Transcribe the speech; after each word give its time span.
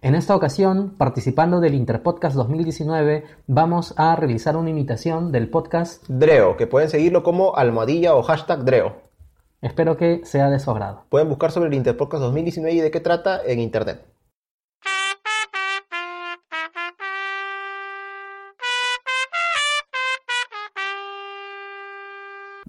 En 0.00 0.14
esta 0.14 0.36
ocasión, 0.36 0.94
participando 0.96 1.58
del 1.58 1.74
Interpodcast 1.74 2.36
2019, 2.36 3.24
vamos 3.48 3.94
a 3.96 4.14
realizar 4.14 4.56
una 4.56 4.70
imitación 4.70 5.32
del 5.32 5.50
podcast. 5.50 6.04
Dreo, 6.06 6.56
que 6.56 6.68
pueden 6.68 6.88
seguirlo 6.88 7.24
como 7.24 7.56
almohadilla 7.56 8.14
o 8.14 8.22
hashtag 8.22 8.64
Dreo. 8.64 9.02
Espero 9.60 9.96
que 9.96 10.20
sea 10.24 10.50
de 10.50 10.60
su 10.60 10.70
agrado. 10.70 11.02
Pueden 11.08 11.28
buscar 11.28 11.50
sobre 11.50 11.66
el 11.66 11.74
Interpodcast 11.74 12.22
2019 12.22 12.76
y 12.76 12.80
de 12.80 12.92
qué 12.92 13.00
trata 13.00 13.42
en 13.44 13.58
internet. 13.58 14.06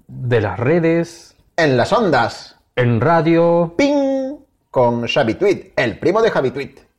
De 0.08 0.40
las 0.40 0.58
redes, 0.58 1.36
En 1.56 1.76
las 1.76 1.92
ondas, 1.92 2.56
en 2.74 3.00
radio 3.00 3.74
ping, 3.76 4.38
con 4.72 5.06
Xavi 5.06 5.34
Tweet, 5.34 5.72
el 5.76 5.96
primo 6.00 6.22
de 6.22 6.30
Javi 6.32 6.50
Tweet. 6.50 6.89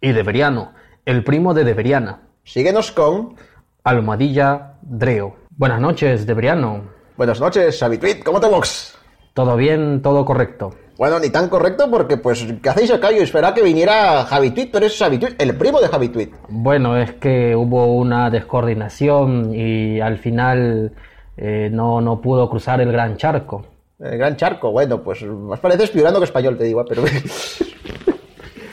Y 0.00 0.12
de 0.12 0.22
Veriano, 0.22 0.72
el 1.04 1.24
primo 1.24 1.54
de 1.54 1.64
Deberiana, 1.64 2.28
Síguenos 2.48 2.92
con 2.92 3.34
Almohadilla 3.84 4.78
Dreo. 4.80 5.36
Buenas 5.50 5.82
noches, 5.82 6.26
Deberiano. 6.26 6.80
Buenas 7.14 7.38
noches, 7.38 7.78
Tweet, 8.00 8.20
¿cómo 8.24 8.40
te 8.40 8.46
box? 8.46 8.96
¿Todo 9.34 9.54
bien? 9.54 10.00
¿Todo 10.00 10.24
correcto? 10.24 10.70
Bueno, 10.96 11.20
ni 11.20 11.28
tan 11.28 11.50
correcto 11.50 11.90
porque, 11.90 12.16
pues, 12.16 12.46
¿qué 12.62 12.70
hacéis 12.70 12.90
acá? 12.90 13.12
Yo 13.12 13.22
esperaba 13.22 13.52
que 13.52 13.62
viniera 13.62 14.24
Javi 14.24 14.52
Tweet, 14.52 14.70
pero 14.72 14.86
es 14.86 14.96
Xavi 14.96 15.18
Tweet, 15.18 15.34
el 15.38 15.56
primo 15.56 15.78
de 15.78 15.88
Javi 15.88 16.08
Tweet. 16.08 16.30
Bueno, 16.48 16.96
es 16.96 17.12
que 17.16 17.54
hubo 17.54 17.98
una 17.98 18.30
descoordinación 18.30 19.54
y 19.54 20.00
al 20.00 20.16
final 20.16 20.92
eh, 21.36 21.68
no, 21.70 22.00
no 22.00 22.22
pudo 22.22 22.48
cruzar 22.48 22.80
el 22.80 22.90
gran 22.90 23.18
charco. 23.18 23.66
El 24.00 24.16
gran 24.16 24.36
charco, 24.36 24.72
bueno, 24.72 25.02
pues 25.02 25.22
más 25.22 25.60
parece 25.60 25.84
espiurando 25.84 26.18
que 26.18 26.24
español, 26.24 26.56
te 26.56 26.64
digo, 26.64 26.82
pero... 26.86 27.02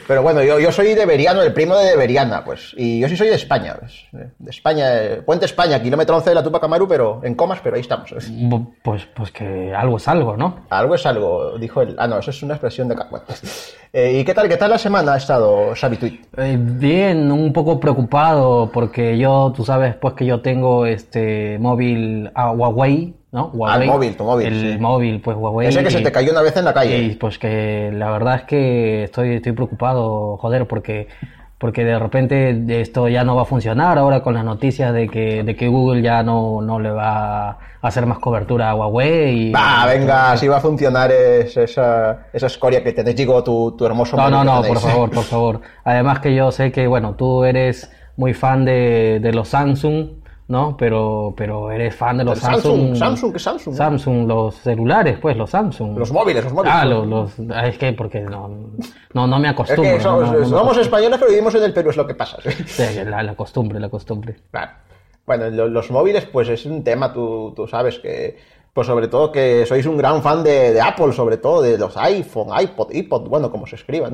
Pero 0.07 0.21
bueno, 0.21 0.43
yo, 0.43 0.59
yo 0.59 0.71
soy 0.71 0.93
de 0.93 1.05
Beriano, 1.05 1.41
el 1.41 1.53
primo 1.53 1.75
de 1.75 1.95
Beriana, 1.95 2.43
pues. 2.43 2.73
Y 2.77 2.99
yo 2.99 3.09
sí 3.09 3.17
soy 3.17 3.29
de 3.29 3.35
España, 3.35 3.75
pues, 3.79 4.05
De 4.11 4.49
España, 4.51 5.01
eh, 5.01 5.21
Puente 5.25 5.45
España, 5.45 5.81
kilómetro 5.81 6.15
11 6.15 6.29
de 6.29 6.35
la 6.35 6.43
Tupac 6.43 6.63
Amaru, 6.63 6.87
pero 6.87 7.21
en 7.23 7.35
comas, 7.35 7.59
pero 7.63 7.75
ahí 7.75 7.81
estamos. 7.81 8.13
Pues, 8.83 9.07
pues 9.15 9.31
que 9.31 9.73
algo 9.73 9.97
es 9.97 10.07
algo, 10.07 10.37
¿no? 10.37 10.65
Algo 10.69 10.95
es 10.95 11.05
algo, 11.05 11.57
dijo 11.57 11.81
él. 11.81 11.95
Ah, 11.97 12.07
no, 12.07 12.19
eso 12.19 12.29
es 12.31 12.43
una 12.43 12.53
expresión 12.53 12.87
de. 12.87 12.95
Bueno. 12.95 13.25
Eh, 13.97 14.19
¿Y 14.19 14.25
qué 14.25 14.33
tal, 14.33 14.49
qué 14.49 14.57
tal 14.57 14.71
la 14.71 14.77
semana 14.77 15.13
ha 15.13 15.17
estado 15.17 15.73
Xavi 15.73 15.95
Tweet? 15.95 16.19
Eh, 16.35 16.57
bien, 16.59 17.31
un 17.31 17.53
poco 17.53 17.79
preocupado 17.79 18.69
porque 18.69 19.17
yo, 19.17 19.53
tú 19.55 19.63
sabes, 19.63 19.95
pues 19.95 20.15
que 20.15 20.25
yo 20.25 20.41
tengo 20.41 20.85
este 20.85 21.57
móvil 21.59 22.29
a 22.35 22.51
Huawei, 22.51 23.15
¿no? 23.35 23.51
Ah, 23.67 23.75
el 23.79 23.85
móvil, 23.87 24.15
tu 24.15 24.23
móvil, 24.23 24.47
El 24.47 24.71
sí. 24.73 24.77
móvil, 24.79 25.19
pues 25.21 25.35
Huawei. 25.37 25.67
Ese 25.67 25.83
que 25.83 25.91
se 25.91 25.99
te 26.01 26.11
cayó 26.11 26.31
una 26.31 26.41
vez 26.41 26.55
en 26.55 26.63
la 26.65 26.73
calle. 26.73 26.97
Y 26.99 27.15
pues 27.15 27.37
que 27.37 27.91
la 27.93 28.09
verdad 28.09 28.35
es 28.37 28.43
que 28.43 29.03
estoy, 29.03 29.35
estoy 29.35 29.51
preocupado, 29.51 30.37
joder, 30.37 30.65
porque, 30.67 31.07
porque 31.57 31.83
de 31.83 31.99
repente 31.99 32.81
esto 32.81 33.09
ya 33.09 33.23
no 33.25 33.35
va 33.35 33.41
a 33.41 33.45
funcionar 33.45 33.97
ahora 33.97 34.21
con 34.23 34.33
las 34.35 34.45
noticias 34.45 34.93
de 34.93 35.09
que, 35.09 35.43
de 35.43 35.55
que 35.55 35.67
Google 35.67 36.01
ya 36.01 36.23
no, 36.23 36.61
no 36.61 36.79
le 36.79 36.91
va 36.91 37.49
a 37.49 37.57
hacer 37.81 38.05
más 38.05 38.19
cobertura 38.19 38.69
a 38.69 38.75
Huawei. 38.75 39.49
Y, 39.49 39.51
Va, 39.51 39.85
venga, 39.85 40.31
así 40.31 40.47
va 40.47 40.57
a 40.57 40.61
funcionar 40.61 41.11
es- 41.11 41.57
esa, 41.57 42.27
esa 42.31 42.47
escoria 42.47 42.81
que 42.81 42.93
tenés, 42.93 43.15
digo, 43.17 43.43
tu, 43.43 43.75
tu 43.77 43.85
hermoso 43.85 44.15
No, 44.15 44.23
móvil 44.23 44.33
no, 44.37 44.43
no, 44.45 44.63
por 44.63 44.79
favor, 44.79 45.09
por 45.11 45.23
favor. 45.33 45.61
Además 45.83 46.19
que 46.19 46.33
yo 46.33 46.51
sé 46.53 46.71
que, 46.71 46.87
bueno, 46.87 47.15
tú 47.15 47.43
eres 47.43 47.91
muy 48.17 48.33
fan 48.33 48.63
de, 48.63 49.19
de 49.21 49.33
los 49.33 49.49
Samsung, 49.49 50.23
¿no? 50.47 50.75
Pero, 50.77 51.33
pero 51.35 51.71
eres 51.71 51.95
fan 51.95 52.17
de 52.19 52.23
los 52.23 52.37
¿El 52.37 52.41
Samsung? 52.43 52.61
Samsung. 52.79 52.95
Samsung, 52.97 53.33
¿qué 53.33 53.39
Samsung? 53.39 53.75
Samsung, 53.75 54.27
los 54.27 54.55
celulares, 54.55 55.17
pues, 55.19 55.35
los 55.37 55.49
Samsung. 55.49 55.97
Los 55.97 56.11
móviles, 56.11 56.43
los 56.43 56.53
móviles. 56.53 56.73
Ah, 56.75 56.85
los, 56.85 57.07
los- 57.07 57.39
es 57.39 57.77
que 57.77 57.93
porque 57.93 58.21
no, 58.21 58.49
no, 59.13 59.27
no 59.27 59.39
me 59.39 59.47
Es 59.47 59.53
acostumbro. 59.53 59.93
que 59.95 59.99
somos, 60.01 60.31
no, 60.31 60.45
somos 60.45 60.77
españoles, 60.77 61.17
pero 61.19 61.31
vivimos 61.31 61.55
en 61.55 61.63
el 61.63 61.73
Perú, 61.73 61.89
es 61.89 61.97
lo 61.97 62.05
que 62.07 62.15
pasa. 62.15 62.37
¿sí? 62.43 62.49
Sí, 62.67 62.83
la, 63.05 63.23
la 63.23 63.35
costumbre, 63.35 63.79
la 63.79 63.89
costumbre. 63.89 64.35
Claro. 64.51 64.71
Bueno, 65.25 65.49
lo- 65.49 65.67
los 65.67 65.89
móviles, 65.89 66.25
pues 66.25 66.49
es 66.49 66.65
un 66.67 66.83
tema, 66.83 67.11
tú, 67.11 67.51
tú 67.55 67.67
sabes 67.67 67.97
que, 67.97 68.37
pues 68.71 68.85
sobre 68.85 69.07
todo 69.07 69.31
que 69.31 69.65
sois 69.65 69.85
un 69.87 69.97
gran 69.97 70.21
fan 70.21 70.43
de, 70.43 70.73
de 70.73 70.81
Apple, 70.81 71.13
sobre 71.13 71.37
todo 71.37 71.63
de 71.63 71.77
los 71.79 71.97
iPhone, 71.97 72.49
iPod, 72.61 72.91
iPod, 72.93 73.27
bueno, 73.29 73.49
como 73.49 73.65
se 73.65 73.77
escriban. 73.77 74.13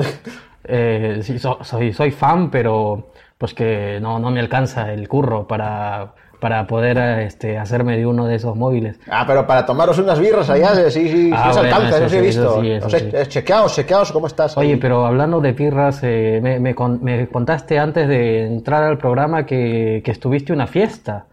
Eh, 0.63 1.19
sí, 1.23 1.39
so- 1.39 1.57
soy, 1.63 1.91
soy 1.91 2.11
fan, 2.11 2.49
pero 2.51 3.09
pues 3.41 3.53
que 3.55 3.97
no, 4.01 4.19
no 4.19 4.29
me 4.29 4.39
alcanza 4.39 4.93
el 4.93 5.07
curro 5.09 5.47
para, 5.47 6.13
para 6.39 6.67
poder 6.67 6.97
este, 7.21 7.57
hacerme 7.57 7.97
de 7.97 8.05
uno 8.05 8.27
de 8.27 8.35
esos 8.35 8.55
móviles. 8.55 8.99
Ah, 9.09 9.23
pero 9.25 9.47
para 9.47 9.65
tomaros 9.65 9.97
unas 9.97 10.19
birras 10.19 10.47
allá, 10.49 10.75
sí, 10.91 10.91
sí, 10.91 11.09
sí, 11.09 11.31
Ah, 11.33 11.51
se 11.51 11.59
bueno, 11.59 11.75
alcanza, 11.75 11.97
eso 11.97 12.09
sí 12.09 12.15
he 12.17 12.21
sí, 12.21 12.27
visto. 12.27 12.43
eso 12.43 12.61
sí, 12.61 12.71
eso 12.71 12.89
sí. 12.89 13.09
eh, 13.11 13.25
chequeaos, 13.27 13.75
chequeaos, 13.75 14.11
¿cómo 14.11 14.27
estás? 14.27 14.55
Oye, 14.57 14.73
ahí? 14.73 14.79
pero 14.79 15.05
hablando 15.07 15.41
de 15.41 15.53
pirras, 15.53 15.99
eh, 16.03 16.39
me, 16.41 16.59
me 16.59 16.75
con- 16.75 17.03
me 17.03 17.27
contaste 17.27 17.79
antes 17.79 18.07
de 18.07 18.45
entrar 18.45 18.83
al 18.83 18.99
programa 18.99 19.45
que, 19.45 20.01
que 20.05 20.11
estuviste 20.11 20.53
en 20.53 20.59
una 20.59 20.67
fiesta. 20.67 21.25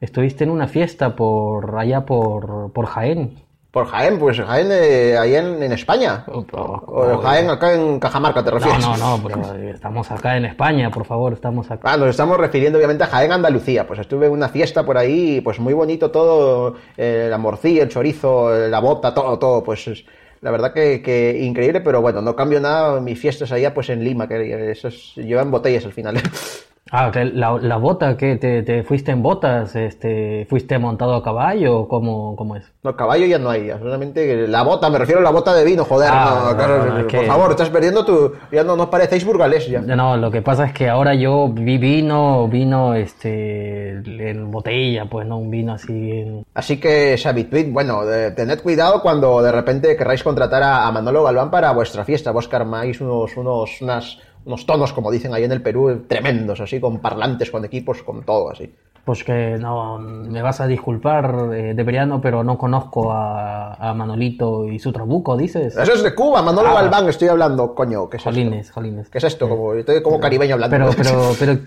Estuviste 0.00 0.44
en 0.44 0.50
una 0.50 0.68
fiesta 0.68 1.16
por 1.16 1.78
allá 1.78 2.04
por, 2.04 2.72
por 2.72 2.86
Jaén. 2.86 3.43
Por 3.74 3.86
Jaén, 3.88 4.20
pues 4.20 4.38
Jaén, 4.40 4.68
eh, 4.70 5.16
ahí 5.18 5.34
en, 5.34 5.60
en 5.60 5.72
España. 5.72 6.24
O 6.28 7.18
Jaén 7.20 7.50
acá 7.50 7.74
en 7.74 7.98
Cajamarca, 7.98 8.44
¿te 8.44 8.50
No, 8.52 8.58
refieres? 8.58 8.86
no, 8.86 8.96
no, 8.96 9.20
pero 9.26 9.52
eh, 9.56 9.70
estamos 9.74 10.08
acá 10.12 10.36
en 10.36 10.44
España, 10.44 10.90
por 10.92 11.04
favor, 11.04 11.32
estamos 11.32 11.68
acá. 11.72 11.92
Ah, 11.92 11.96
nos 11.96 12.08
estamos 12.10 12.36
refiriendo 12.38 12.78
obviamente 12.78 13.02
a 13.02 13.08
Jaén, 13.08 13.32
Andalucía. 13.32 13.84
Pues 13.84 13.98
estuve 13.98 14.26
en 14.26 14.32
una 14.32 14.48
fiesta 14.48 14.84
por 14.86 14.96
ahí, 14.96 15.40
pues 15.40 15.58
muy 15.58 15.74
bonito 15.74 16.12
todo, 16.12 16.76
eh, 16.96 17.26
la 17.28 17.36
morcilla, 17.36 17.82
el 17.82 17.88
chorizo, 17.88 18.54
eh, 18.54 18.68
la 18.68 18.78
bota, 18.78 19.12
todo, 19.12 19.38
todo, 19.40 19.64
pues 19.64 19.88
es- 19.88 20.04
la 20.40 20.50
verdad 20.52 20.72
que, 20.72 21.02
que 21.02 21.38
increíble, 21.42 21.80
pero 21.80 22.00
bueno, 22.00 22.20
no 22.22 22.36
cambio 22.36 22.60
nada, 22.60 23.00
mis 23.00 23.18
fiestas 23.18 23.50
allá 23.50 23.74
pues 23.74 23.88
en 23.90 24.04
Lima, 24.04 24.28
que 24.28 24.70
eso 24.70 24.86
es, 24.88 25.14
llevan 25.16 25.50
botellas 25.50 25.84
al 25.84 25.92
final. 25.92 26.20
Ah, 26.90 27.10
que 27.10 27.24
la, 27.24 27.56
la 27.60 27.76
bota, 27.78 28.16
que 28.16 28.36
te, 28.36 28.62
te 28.62 28.82
fuiste 28.82 29.10
en 29.10 29.22
botas? 29.22 29.74
Este, 29.74 30.46
¿Fuiste 30.50 30.78
montado 30.78 31.14
a 31.14 31.22
caballo? 31.24 31.88
¿Cómo, 31.88 32.36
cómo 32.36 32.56
es? 32.56 32.70
No, 32.82 32.94
caballo 32.94 33.24
ya 33.24 33.38
no 33.38 33.48
hay, 33.48 33.70
solamente 33.70 34.46
la 34.46 34.62
bota, 34.62 34.90
me 34.90 34.98
refiero 34.98 35.20
a 35.20 35.24
la 35.24 35.30
bota 35.30 35.54
de 35.54 35.64
vino, 35.64 35.84
joder, 35.84 36.10
Ah, 36.12 36.48
no, 36.50 36.56
claro, 36.56 36.78
no, 36.78 36.84
no, 36.84 36.96
es 36.98 37.02
por 37.04 37.06
que- 37.06 37.26
favor, 37.26 37.50
estás 37.52 37.70
perdiendo 37.70 38.04
tu, 38.04 38.32
ya 38.52 38.62
no 38.62 38.76
nos 38.76 38.88
parecéis 38.88 39.24
burgalés 39.24 39.66
ya. 39.66 39.80
No, 39.80 40.16
lo 40.18 40.30
que 40.30 40.42
pasa 40.42 40.66
es 40.66 40.72
que 40.74 40.88
ahora 40.88 41.14
yo 41.14 41.48
vi 41.48 41.78
vino, 41.78 42.46
vino 42.48 42.94
este, 42.94 43.90
en 44.30 44.50
botella, 44.50 45.06
pues 45.06 45.26
no 45.26 45.38
un 45.38 45.50
vino 45.50 45.72
así 45.72 46.10
en... 46.12 46.44
Así 46.54 46.78
que, 46.78 47.16
Xavi 47.20 47.44
Tweet, 47.44 47.70
bueno, 47.72 48.04
de- 48.04 48.30
tened 48.32 48.60
cuidado 48.60 49.00
cuando 49.00 49.40
de 49.42 49.50
repente 49.52 49.96
querráis 49.96 50.22
contratar 50.22 50.62
a, 50.62 50.86
a 50.86 50.92
Manolo 50.92 51.24
Galván 51.24 51.50
para 51.50 51.72
vuestra 51.72 52.04
fiesta. 52.04 52.30
Vos 52.30 52.46
que 52.46 52.56
armáis 52.56 53.00
unos, 53.00 53.34
unos, 53.36 53.80
unas, 53.80 54.18
unos 54.44 54.66
tonos, 54.66 54.92
como 54.92 55.10
dicen 55.10 55.32
ahí 55.34 55.44
en 55.44 55.52
el 55.52 55.62
Perú, 55.62 56.04
tremendos, 56.08 56.60
así, 56.60 56.80
con 56.80 56.98
parlantes, 56.98 57.50
con 57.50 57.64
equipos, 57.64 58.02
con 58.02 58.22
todo, 58.24 58.50
así. 58.50 58.74
Pues 59.04 59.22
que 59.22 59.58
no, 59.58 59.98
me 59.98 60.40
vas 60.40 60.62
a 60.62 60.66
disculpar, 60.66 61.50
eh, 61.52 61.74
Deberiano, 61.74 62.22
pero 62.22 62.42
no 62.42 62.56
conozco 62.56 63.12
a, 63.12 63.74
a 63.74 63.92
Manolito 63.92 64.66
y 64.66 64.78
su 64.78 64.92
trabuco, 64.92 65.36
dices. 65.36 65.76
Eso 65.76 65.92
es 65.92 66.02
de 66.02 66.14
Cuba, 66.14 66.40
Manolo 66.40 66.68
Ah. 66.70 66.80
Galván, 66.82 67.06
estoy 67.08 67.28
hablando, 67.28 67.74
coño, 67.74 68.08
¿qué 68.08 68.16
es 68.16 68.22
Jolines, 68.22 68.60
esto? 68.68 68.74
jolines. 68.74 69.10
¿Qué 69.10 69.18
es 69.18 69.24
esto? 69.24 69.46
Como, 69.46 69.74
estoy 69.74 70.02
como 70.02 70.18
caribeño 70.18 70.54
hablando. 70.54 70.74
Pero, 70.74 70.90
pero, 70.96 71.20
pero, 71.38 71.58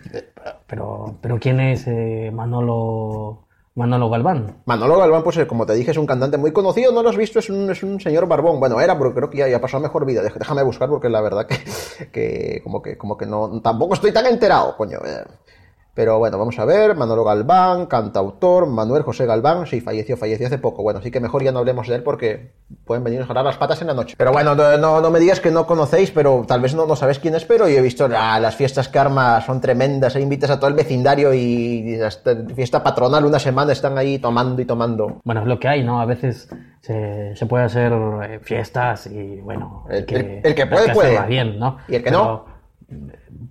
pero, 0.65 1.15
pero, 1.21 1.39
¿quién 1.39 1.59
es 1.59 1.85
eh, 1.87 2.31
Manolo 2.33 3.46
Manolo 3.77 4.09
Galván. 4.09 4.63
Manolo 4.65 4.97
Galván, 4.97 5.23
pues 5.23 5.37
eh, 5.37 5.45
como 5.45 5.67
te 5.67 5.75
dije, 5.75 5.91
es 5.91 5.97
un 5.97 6.07
cantante 6.07 6.37
muy 6.37 6.51
conocido, 6.51 6.91
no 6.91 7.03
lo 7.03 7.09
has 7.09 7.15
visto, 7.15 7.37
es 7.37 7.47
un, 7.51 7.69
es 7.69 7.83
un 7.83 7.99
señor 7.99 8.27
barbón. 8.27 8.59
Bueno, 8.59 8.81
era, 8.81 8.97
pero 8.97 9.13
creo 9.13 9.29
que 9.29 9.37
ya, 9.37 9.47
ya 9.47 9.61
pasó 9.61 9.79
mejor 9.79 10.03
vida. 10.03 10.23
Déjame 10.23 10.63
buscar 10.63 10.89
porque 10.89 11.09
la 11.09 11.21
verdad 11.21 11.45
que, 11.45 11.57
que 12.11 12.61
como 12.63 12.81
que 12.81 12.97
como 12.97 13.15
que 13.15 13.27
no 13.27 13.61
tampoco 13.61 13.93
estoy 13.93 14.11
tan 14.11 14.25
enterado, 14.25 14.75
coño. 14.75 14.97
Pero 15.97 16.19
bueno, 16.19 16.37
vamos 16.37 16.59
a 16.59 16.65
ver, 16.65 16.95
Manolo 16.95 17.23
Galván, 17.23 17.87
cantautor, 17.87 18.67
Manuel 18.67 19.01
José 19.01 19.25
Galván, 19.25 19.65
sí, 19.65 19.81
falleció, 19.81 20.15
falleció 20.15 20.45
hace 20.45 20.59
poco. 20.59 20.83
Bueno, 20.83 20.99
así 20.99 21.09
que 21.09 21.19
mejor 21.19 21.41
ya 21.43 21.51
no 21.51 21.57
hablemos 21.57 21.87
de 21.87 21.95
él 21.95 22.03
porque 22.03 22.51
pueden 22.85 23.03
venirnos 23.03 23.25
a 23.25 23.29
jalar 23.29 23.45
las 23.45 23.57
patas 23.57 23.81
en 23.81 23.87
la 23.87 23.95
noche. 23.95 24.13
Pero 24.15 24.31
bueno, 24.31 24.53
no, 24.53 25.01
no, 25.01 25.09
me 25.09 25.19
digas 25.19 25.39
que 25.39 25.49
no 25.49 25.65
conocéis, 25.65 26.11
pero 26.11 26.45
tal 26.47 26.61
vez 26.61 26.75
no, 26.75 26.85
no 26.85 26.95
sabéis 26.95 27.17
quién 27.17 27.33
es, 27.33 27.45
pero 27.45 27.67
yo 27.67 27.79
he 27.79 27.81
visto 27.81 28.07
la- 28.07 28.39
las 28.39 28.55
fiestas 28.55 28.89
que 28.89 28.99
arma, 28.99 29.41
son 29.41 29.59
tremendas, 29.59 30.15
e 30.15 30.21
invitas 30.21 30.51
a 30.51 30.59
todo 30.59 30.67
el 30.69 30.75
vecindario 30.75 31.33
y 31.33 31.99
hasta 31.99 32.35
fiesta 32.55 32.83
patronal, 32.83 33.25
una 33.25 33.39
semana 33.39 33.71
están 33.71 33.97
ahí 33.97 34.19
tomando 34.19 34.61
y 34.61 34.65
tomando. 34.65 35.19
Bueno, 35.23 35.41
es 35.41 35.47
lo 35.47 35.59
que 35.59 35.67
hay, 35.67 35.83
¿no? 35.83 35.99
A 35.99 36.05
veces 36.05 36.47
se, 36.81 37.35
se 37.35 37.45
puede 37.47 37.63
hacer 37.63 37.91
eh, 37.93 38.39
fiestas 38.43 39.07
y 39.07 39.41
bueno, 39.41 39.85
El- 39.89 40.05
el- 40.15 40.41
el 40.43 40.53
que 40.53 40.67
puede, 40.67 40.93
puede. 40.93 41.19
bien, 41.25 41.57
¿no? 41.57 41.77
Y 41.87 41.95
el 41.95 42.03
que 42.03 42.11
no. 42.11 42.55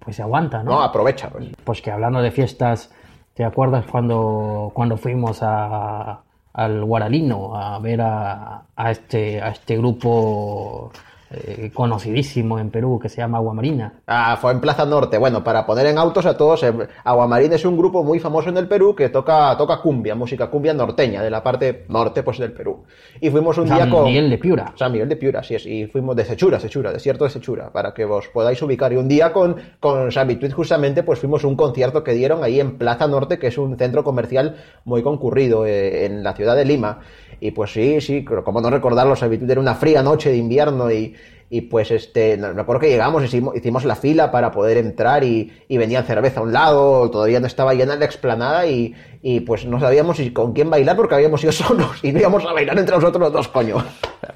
Pues 0.01 0.17
se 0.17 0.23
aguanta, 0.23 0.63
¿no? 0.63 0.73
No, 0.73 0.83
aprovecha, 0.83 1.31
pues. 1.31 1.49
Pues 1.65 1.83
que 1.83 1.91
hablando 1.91 2.23
de 2.23 2.31
fiestas, 2.31 2.91
¿te 3.35 3.45
acuerdas 3.45 3.85
cuando, 3.91 4.71
cuando 4.75 4.97
fuimos 4.97 5.41
a, 5.43 6.23
al 6.53 6.85
Guaralino 6.85 7.55
a 7.57 7.79
ver 7.79 8.01
a, 8.01 8.63
a 8.75 8.91
este, 8.91 9.43
a 9.43 9.49
este 9.49 9.77
grupo 9.77 10.91
eh, 11.37 11.71
conocidísimo 11.73 12.59
en 12.59 12.71
Perú 12.71 12.99
que 13.01 13.09
se 13.09 13.19
llama 13.19 13.39
Agua 13.39 13.55
Marina? 13.55 14.01
Ah, 14.07 14.37
fue 14.41 14.53
en 14.53 14.61
Plaza 14.61 14.85
Norte. 14.85 15.19
Bueno, 15.19 15.45
para 15.45 15.67
poner 15.67 15.87
en 15.87 15.99
autos 15.99 16.27
a 16.27 16.37
todos, 16.37 16.63
eh, 16.63 16.73
Aguamarín 17.05 17.53
es 17.53 17.65
un 17.65 17.77
grupo 17.77 18.03
muy 18.03 18.19
famoso 18.19 18.49
en 18.49 18.57
el 18.57 18.69
Perú 18.69 18.95
que 18.95 19.09
toca, 19.09 19.57
toca 19.57 19.81
cumbia, 19.81 20.15
música 20.15 20.49
cumbia 20.49 20.73
norteña, 20.75 21.23
de 21.23 21.31
la 21.31 21.43
parte 21.43 21.85
norte 21.89 22.23
pues 22.23 22.39
del 22.39 22.53
Perú. 22.53 22.85
Y 23.21 23.31
fuimos 23.31 23.59
un 23.59 23.67
día 23.67 23.79
San 23.79 23.91
con... 23.91 24.05
Miguel 24.05 24.31
de 24.31 24.39
Piura. 24.39 24.73
San 24.77 24.93
Miguel 24.93 25.09
de 25.09 25.17
Piura, 25.17 25.41
así 25.41 25.55
es. 25.55 25.67
Y 25.67 25.87
fuimos 25.87 26.17
de 26.17 26.25
Sechura, 26.25 26.59
Sechura, 26.59 26.93
desierto 26.93 27.25
de 27.25 27.31
Sechura, 27.31 27.71
para 27.71 27.93
que 27.93 28.05
os 28.05 28.29
podáis 28.29 28.61
ubicar. 28.63 28.93
Y 28.93 28.97
un 28.97 29.09
día 29.09 29.33
con, 29.33 29.57
con 29.81 30.11
Xavi 30.11 30.37
Tweet 30.37 30.53
justamente, 30.53 31.03
pues 31.03 31.19
fuimos 31.19 31.45
a 31.45 31.49
un 31.49 31.57
concierto 31.57 32.03
que 32.03 32.13
dieron 32.13 32.43
ahí 32.43 32.61
en 32.61 32.79
Plaza 32.79 33.07
Norte, 33.07 33.39
que 33.39 33.49
es 33.49 33.59
un 33.59 33.77
centro 33.77 34.05
comercial 34.05 34.57
muy 34.85 35.03
concurrido 35.03 35.67
eh, 35.67 36.07
en 36.07 36.23
la 36.23 36.35
ciudad 36.35 36.57
de 36.57 36.65
Lima. 36.65 37.01
Y 37.41 37.51
pues 37.51 37.73
sí, 37.73 38.01
sí, 38.01 38.25
como 38.25 38.61
no 38.61 38.71
recordarlo, 38.71 39.15
Xavi 39.15 39.39
Tweet 39.39 39.51
era 39.51 39.61
una 39.61 39.75
fría 39.75 40.03
noche 40.03 40.31
de 40.31 40.37
invierno 40.37 40.91
y, 40.91 41.15
y 41.49 41.63
pues 41.63 41.91
este, 41.91 42.37
me 42.37 42.61
acuerdo 42.61 42.81
que 42.81 42.89
llegamos, 42.89 43.23
hicimos, 43.25 43.57
hicimos 43.57 43.85
la 43.85 43.95
fila 43.95 44.33
para 44.33 44.51
poder 44.51 44.79
entrar 44.79 45.23
y, 45.23 45.53
y 45.69 45.77
vendían 45.77 46.05
cerveza 46.05 46.41
a 46.41 46.43
un 46.43 46.53
lado, 46.53 47.09
todavía 47.11 47.39
no 47.39 47.47
estaba 47.47 47.75
llena 47.75 47.95
la 47.95 48.05
explanada 48.05 48.67
y, 48.67 48.95
y 49.23 49.41
pues 49.41 49.65
no 49.65 49.79
sabíamos 49.79 50.17
si 50.17 50.33
con 50.33 50.53
quién 50.53 50.71
bailar 50.71 50.97
porque 50.97 51.15
habíamos 51.15 51.43
ido 51.43 51.53
solos 51.53 52.03
y 52.03 52.13
no 52.13 52.19
íbamos 52.19 52.45
a 52.45 52.53
bailar 52.53 52.79
entre 52.79 52.97
nosotros 52.97 53.21
los 53.21 53.33
dos, 53.33 53.49
coño. 53.49 53.77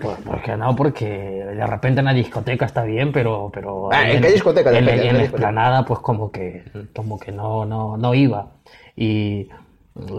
Pues, 0.01 0.17
pues 0.25 0.43
que 0.43 0.57
no, 0.57 0.77
porque 0.77 1.07
de 1.07 1.67
repente 1.67 1.99
en 2.01 2.07
la 2.07 2.15
discoteca 2.15 2.67
está 2.67 2.85
bien, 2.85 3.12
pero... 3.12 3.51
pero 3.53 3.89
Ah, 3.93 4.09
¿en 4.09 4.23
qué 4.23 4.31
discoteca? 4.31 4.71
En, 4.71 4.85
Depende, 4.85 5.05
en 5.05 5.11
¿en 5.11 5.17
la 5.17 5.23
explanada 5.25 5.85
pues 5.85 6.01
como 6.01 6.31
que, 6.31 6.62
como 6.95 7.19
que 7.19 7.33
no, 7.33 7.65
no, 7.65 7.97
no 7.97 8.15
iba. 8.15 8.53
Y 8.97 9.49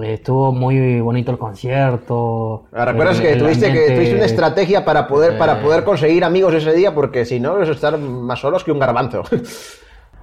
estuvo 0.03 0.51
muy 0.51 1.01
bonito 1.01 1.31
el 1.31 1.37
concierto. 1.37 2.65
Ah, 2.73 2.85
¿Recuerdas 2.85 3.17
el- 3.17 3.21
que 3.23 3.31
el 3.33 3.39
tuviste, 3.39 3.61
que 3.65 3.71
ambiente- 3.71 3.95
tuviste 3.95 4.15
una 4.15 4.25
estrategia 4.25 4.85
para 4.85 5.07
poder, 5.07 5.37
para 5.37 5.59
Eh. 5.59 5.63
poder 5.63 5.83
conseguir 5.83 6.23
amigos 6.23 6.53
ese 6.53 6.73
día? 6.73 6.93
Porque 6.93 7.25
si 7.25 7.39
no, 7.39 7.61
es 7.61 7.69
estar 7.69 7.97
más 7.97 8.39
solos 8.39 8.63
que 8.63 8.71
un 8.71 8.79
garbanzo. 8.79 9.23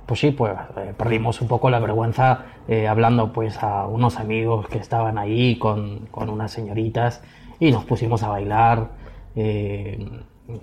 Pues 0.08 0.20
sí, 0.20 0.30
pues 0.30 0.52
eh, 0.78 0.94
perdimos 0.96 1.42
un 1.42 1.48
poco 1.48 1.68
la 1.68 1.80
vergüenza 1.80 2.46
eh, 2.66 2.88
hablando 2.88 3.30
pues 3.30 3.62
a 3.62 3.86
unos 3.86 4.16
amigos 4.18 4.66
que 4.66 4.78
estaban 4.78 5.18
ahí 5.18 5.58
con, 5.58 6.06
con 6.10 6.30
unas 6.30 6.50
señoritas 6.50 7.22
y 7.60 7.70
nos 7.72 7.84
pusimos 7.84 8.22
a 8.22 8.28
bailar 8.28 8.88
eh, 9.36 9.98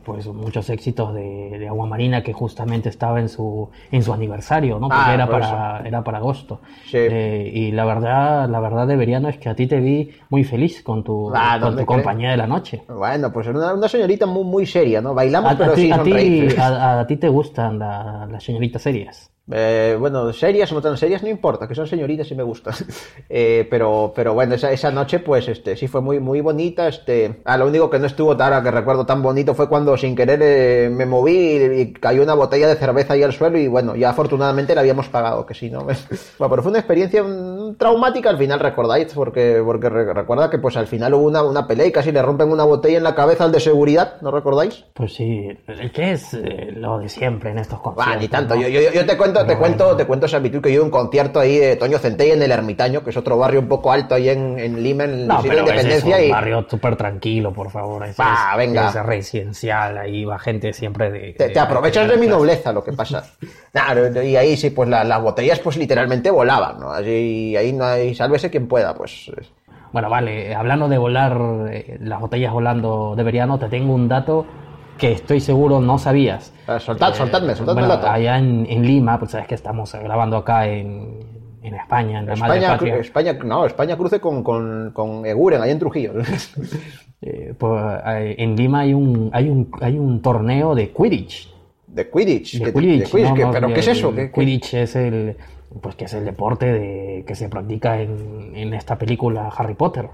pues 0.04 0.26
muchos 0.28 0.70
éxitos 0.70 1.14
de, 1.14 1.58
de 1.60 1.68
Agua 1.68 1.86
Marina 1.86 2.24
que 2.24 2.34
justamente 2.34 2.90
estaba 2.90 3.20
en 3.20 3.30
su 3.30 3.70
en 3.92 4.02
su 4.04 4.14
aniversario, 4.14 4.80
¿no? 4.80 4.88
Porque 4.88 5.02
Ah, 5.12 5.14
era 5.14 5.26
por 5.28 5.40
para 5.42 5.82
era 5.88 6.04
para 6.04 6.18
agosto. 6.18 6.62
Sí. 6.86 6.98
Eh, 6.98 7.52
y 7.54 7.72
la 7.72 7.86
verdad 7.86 8.50
la 8.50 8.60
verdad 8.60 8.88
de 8.88 8.96
Veriano 8.96 9.30
es 9.30 9.38
que 9.38 9.50
a 9.50 9.56
ti 9.56 9.68
te 9.68 9.80
vi 9.80 10.10
muy 10.30 10.44
feliz 10.44 10.82
con 10.82 11.04
tu 11.04 11.32
Ah, 11.36 11.60
con 11.62 11.76
tu 11.78 11.86
compañía 11.86 12.32
de 12.32 12.38
la 12.38 12.48
noche. 12.48 12.84
Bueno, 12.88 13.32
pues 13.32 13.46
era 13.48 13.58
una, 13.60 13.74
una 13.74 13.88
señorita 13.88 14.26
muy, 14.26 14.44
muy 14.44 14.66
seria, 14.66 15.02
¿no? 15.02 15.10
A, 15.10 15.14
Bailamos, 15.14 15.52
a 15.52 15.58
pero 15.58 15.74
ti, 15.74 15.82
sí 15.82 15.92
a, 15.92 16.04
ti, 16.04 16.48
a- 16.58 17.00
a 17.02 17.08
ti 17.08 17.18
te 17.18 17.30
gustan 17.30 17.78
la- 17.80 18.28
las 18.32 18.44
señoritas 18.44 18.82
serias. 18.82 19.32
Eh, 19.52 19.96
bueno, 20.00 20.34
serias 20.34 20.72
o 20.72 20.76
no 20.76 20.82
tan 20.82 20.98
serias, 20.98 21.22
no 21.22 21.30
importa, 21.30 21.68
que 21.68 21.76
son 21.76 21.86
señoritas 21.86 22.30
y 22.32 22.36
me 22.36 22.44
gustan. 22.44 22.74
Eh, 23.28 23.68
pero, 23.70 24.14
pero 24.16 24.34
bueno, 24.34 24.56
esa, 24.56 24.72
esa 24.72 24.92
noche, 24.92 25.20
pues, 25.20 25.48
este, 25.48 25.76
sí 25.76 25.88
fue 25.88 26.00
muy, 26.00 26.20
muy 26.20 26.42
bonita. 26.42 26.88
Este, 26.88 27.42
ah, 27.44 27.58
lo 27.58 27.68
único 27.68 27.90
que 27.90 28.00
no 28.00 28.06
estuvo, 28.06 28.32
ahora 28.32 28.62
que 28.62 28.72
recuerdo 28.72 29.06
tan 29.06 29.22
bonito, 29.22 29.56
fue 29.56 29.68
cuando 29.68 29.98
sin 29.98 30.16
querer 30.16 30.40
eh, 30.42 30.90
me 30.90 31.06
moví 31.06 31.34
y, 31.36 31.94
cayó 31.94 32.24
una 32.24 32.34
botella 32.34 32.68
de 32.68 32.76
cerveza 32.76 33.14
ahí 33.14 33.24
al 33.24 33.34
suelo 33.34 33.58
y 33.58 33.68
bueno, 33.68 33.96
ya 33.96 34.12
afortunadamente 34.12 34.76
la 34.76 34.82
habíamos 34.82 35.10
pagado, 35.10 35.46
que 35.46 35.54
si 35.54 35.70
no. 35.70 35.84
bueno, 35.84 36.00
pero 36.38 36.62
fue 36.62 36.70
una 36.70 36.80
experiencia 36.80 37.24
traumática 37.78 38.30
al 38.30 38.38
final, 38.38 38.60
recordáis, 38.60 39.12
porque, 39.14 39.62
porque 39.66 39.90
re- 39.90 40.14
recuerda 40.14 40.50
que 40.50 40.58
pues 40.60 40.78
al 40.78 40.88
final 40.88 41.14
hubo 41.14 41.26
una, 41.26 41.44
una 41.44 41.68
pelea 41.68 41.88
y 41.88 41.92
casi 41.92 42.12
le 42.12 42.22
rompen 42.22 42.52
una 42.52 42.64
botella 42.64 42.98
en 42.98 43.04
la 43.04 43.16
cabeza 43.16 43.44
al 43.44 43.52
de 43.52 43.60
seguridad, 43.60 44.22
¿no 44.22 44.32
recordáis? 44.32 44.86
Pues 44.94 45.14
sí, 45.14 45.48
que 45.94 46.12
es 46.12 46.34
eh, 46.34 46.72
lo 46.76 47.00
de 47.00 47.10
siempre 47.10 47.52
en 47.52 47.60
estos 47.60 47.80
conciertos. 47.82 48.16
Ah, 48.16 48.20
ni 48.20 48.28
tanto. 48.28 48.56
¿no? 48.56 48.62
Yo, 48.62 48.68
yo, 48.70 48.92
yo 48.92 49.06
te 49.06 49.18
cuento, 49.18 49.46
te 49.46 49.58
cuento, 49.58 49.96
te 49.96 50.06
cuento 50.06 50.26
esa 50.26 50.38
habitud 50.38 50.62
que 50.62 50.72
yo 50.74 50.84
un 50.84 50.90
concierto 50.90 51.40
ahí 51.40 51.58
de 51.58 51.76
Toño 51.76 51.98
Centella 51.98 52.34
en 52.34 52.42
el 52.44 52.52
Ermitaño, 52.52 53.04
que 53.04 53.10
es 53.10 53.18
otro 53.18 53.38
barrio 53.38 53.60
un 53.60 53.68
poco 53.68 53.92
alto 53.92 54.16
ahí 54.16 54.30
en, 54.30 54.60
en 54.60 54.82
Lima, 54.84 55.06
en 55.06 55.28
No, 55.28 55.40
pero 55.42 55.54
es 55.54 55.60
Independencia. 55.62 56.18
un 56.18 56.24
y 56.24 56.30
barrio 56.32 56.66
súper 56.70 56.96
tranquilo, 56.96 57.52
por 57.54 57.70
favor. 57.72 58.04
Ese 58.06 58.22
Va, 58.22 58.50
es, 58.52 58.58
venga. 58.58 58.90
Es 58.90 58.96
residencial, 59.06 59.98
ahí 59.98 60.26
va 60.26 60.40
gente 60.40 60.74
siempre 60.74 61.12
de... 61.12 61.34
te, 61.34 61.48
de- 61.48 61.54
te 61.54 61.60
aprovechas 61.60 62.08
de 62.08 62.18
mi 62.18 62.28
nobleza, 62.28 62.72
lo 62.74 62.84
que 62.84 62.94
pasa. 62.94 63.24
Claro, 63.76 64.24
y 64.24 64.38
ahí 64.38 64.56
sí, 64.56 64.70
pues 64.70 64.88
la- 64.88 65.04
las 65.04 65.22
botellas 65.22 65.60
pues 65.60 65.76
literalmente 65.76 66.32
volaban, 66.32 66.80
¿no? 66.80 66.94
Así, 67.56 67.68
ahí 67.68 67.74
no 67.74 67.86
hay, 67.86 68.16
sálvese 68.16 68.50
quien 68.50 68.68
pueda, 68.68 68.94
pues. 68.96 69.32
Bueno, 69.92 70.10
vale, 70.10 70.54
hablando 70.54 70.90
de 70.90 70.98
volar, 70.98 71.40
eh, 71.72 71.98
las 72.02 72.20
botellas 72.20 72.52
volando 72.52 73.14
de 73.16 73.24
Veriano, 73.24 73.58
te 73.60 73.68
tengo 73.70 73.94
un 73.94 74.08
dato 74.08 74.46
que 74.98 75.12
estoy 75.14 75.40
seguro 75.40 75.80
no 75.82 75.98
sabías. 75.98 76.54
Ah, 76.68 76.80
soltad- 76.80 77.14
soltadme, 77.14 77.56
soltadme 77.56 77.82
bueno, 77.82 77.94
el 77.96 78.00
dato. 78.02 78.12
Allá 78.12 78.38
en, 78.38 78.66
en 78.70 78.86
Lima, 78.86 79.18
pues 79.20 79.32
sabes 79.32 79.48
que 79.48 79.56
estamos 79.56 79.94
grabando 79.94 80.38
acá 80.38 80.68
en, 80.68 81.20
en 81.62 81.76
España, 81.76 82.20
en 82.20 82.26
la 82.28 82.36
madre 82.36 82.58
España, 82.60 82.74
patria. 82.74 82.96
cru- 82.96 83.00
España, 83.00 83.34
no, 83.44 83.66
España 83.66 83.96
cruce 83.98 84.20
con, 84.20 84.44
con, 84.44 84.92
con 84.94 85.26
Eguren, 85.26 85.62
ahí 85.62 85.72
en 85.72 85.80
Trujillo. 85.80 86.14
Eh, 87.22 87.56
pues, 87.58 87.82
eh, 88.06 88.36
en 88.38 88.56
Lima 88.56 88.82
hay 88.82 88.94
un, 88.94 89.32
hay 89.34 89.50
un, 89.50 89.72
hay 89.82 89.98
un 89.98 90.22
torneo 90.22 90.76
de 90.76 90.92
Quidditch. 90.92 91.50
De 91.88 92.08
Quidditch. 92.12 92.60
De 92.60 92.72
Quidditch, 92.74 93.00
de 93.00 93.06
Quidditch, 93.10 93.30
¿no? 93.30 93.34
que- 93.36 93.42
No, 93.46 93.52
¿Pero 93.52 93.68
qué 93.70 93.80
es 93.80 93.88
eso? 93.88 94.10
el 94.10 94.16
¿Qué- 94.16 94.32
qué- 94.32 94.32
Quidditch 94.42 94.74
es 94.76 94.96
el, 94.96 95.38
pues 95.82 95.96
que 95.96 96.06
es 96.06 96.14
el 96.14 96.26
deporte 96.26 96.66
de, 96.66 97.24
que 97.26 97.36
se 97.36 97.50
practica 97.50 98.02
en, 98.02 98.56
en 98.56 98.74
esta 98.74 98.98
película 98.98 99.50
Harry 99.50 99.76
Potter. 99.76 100.10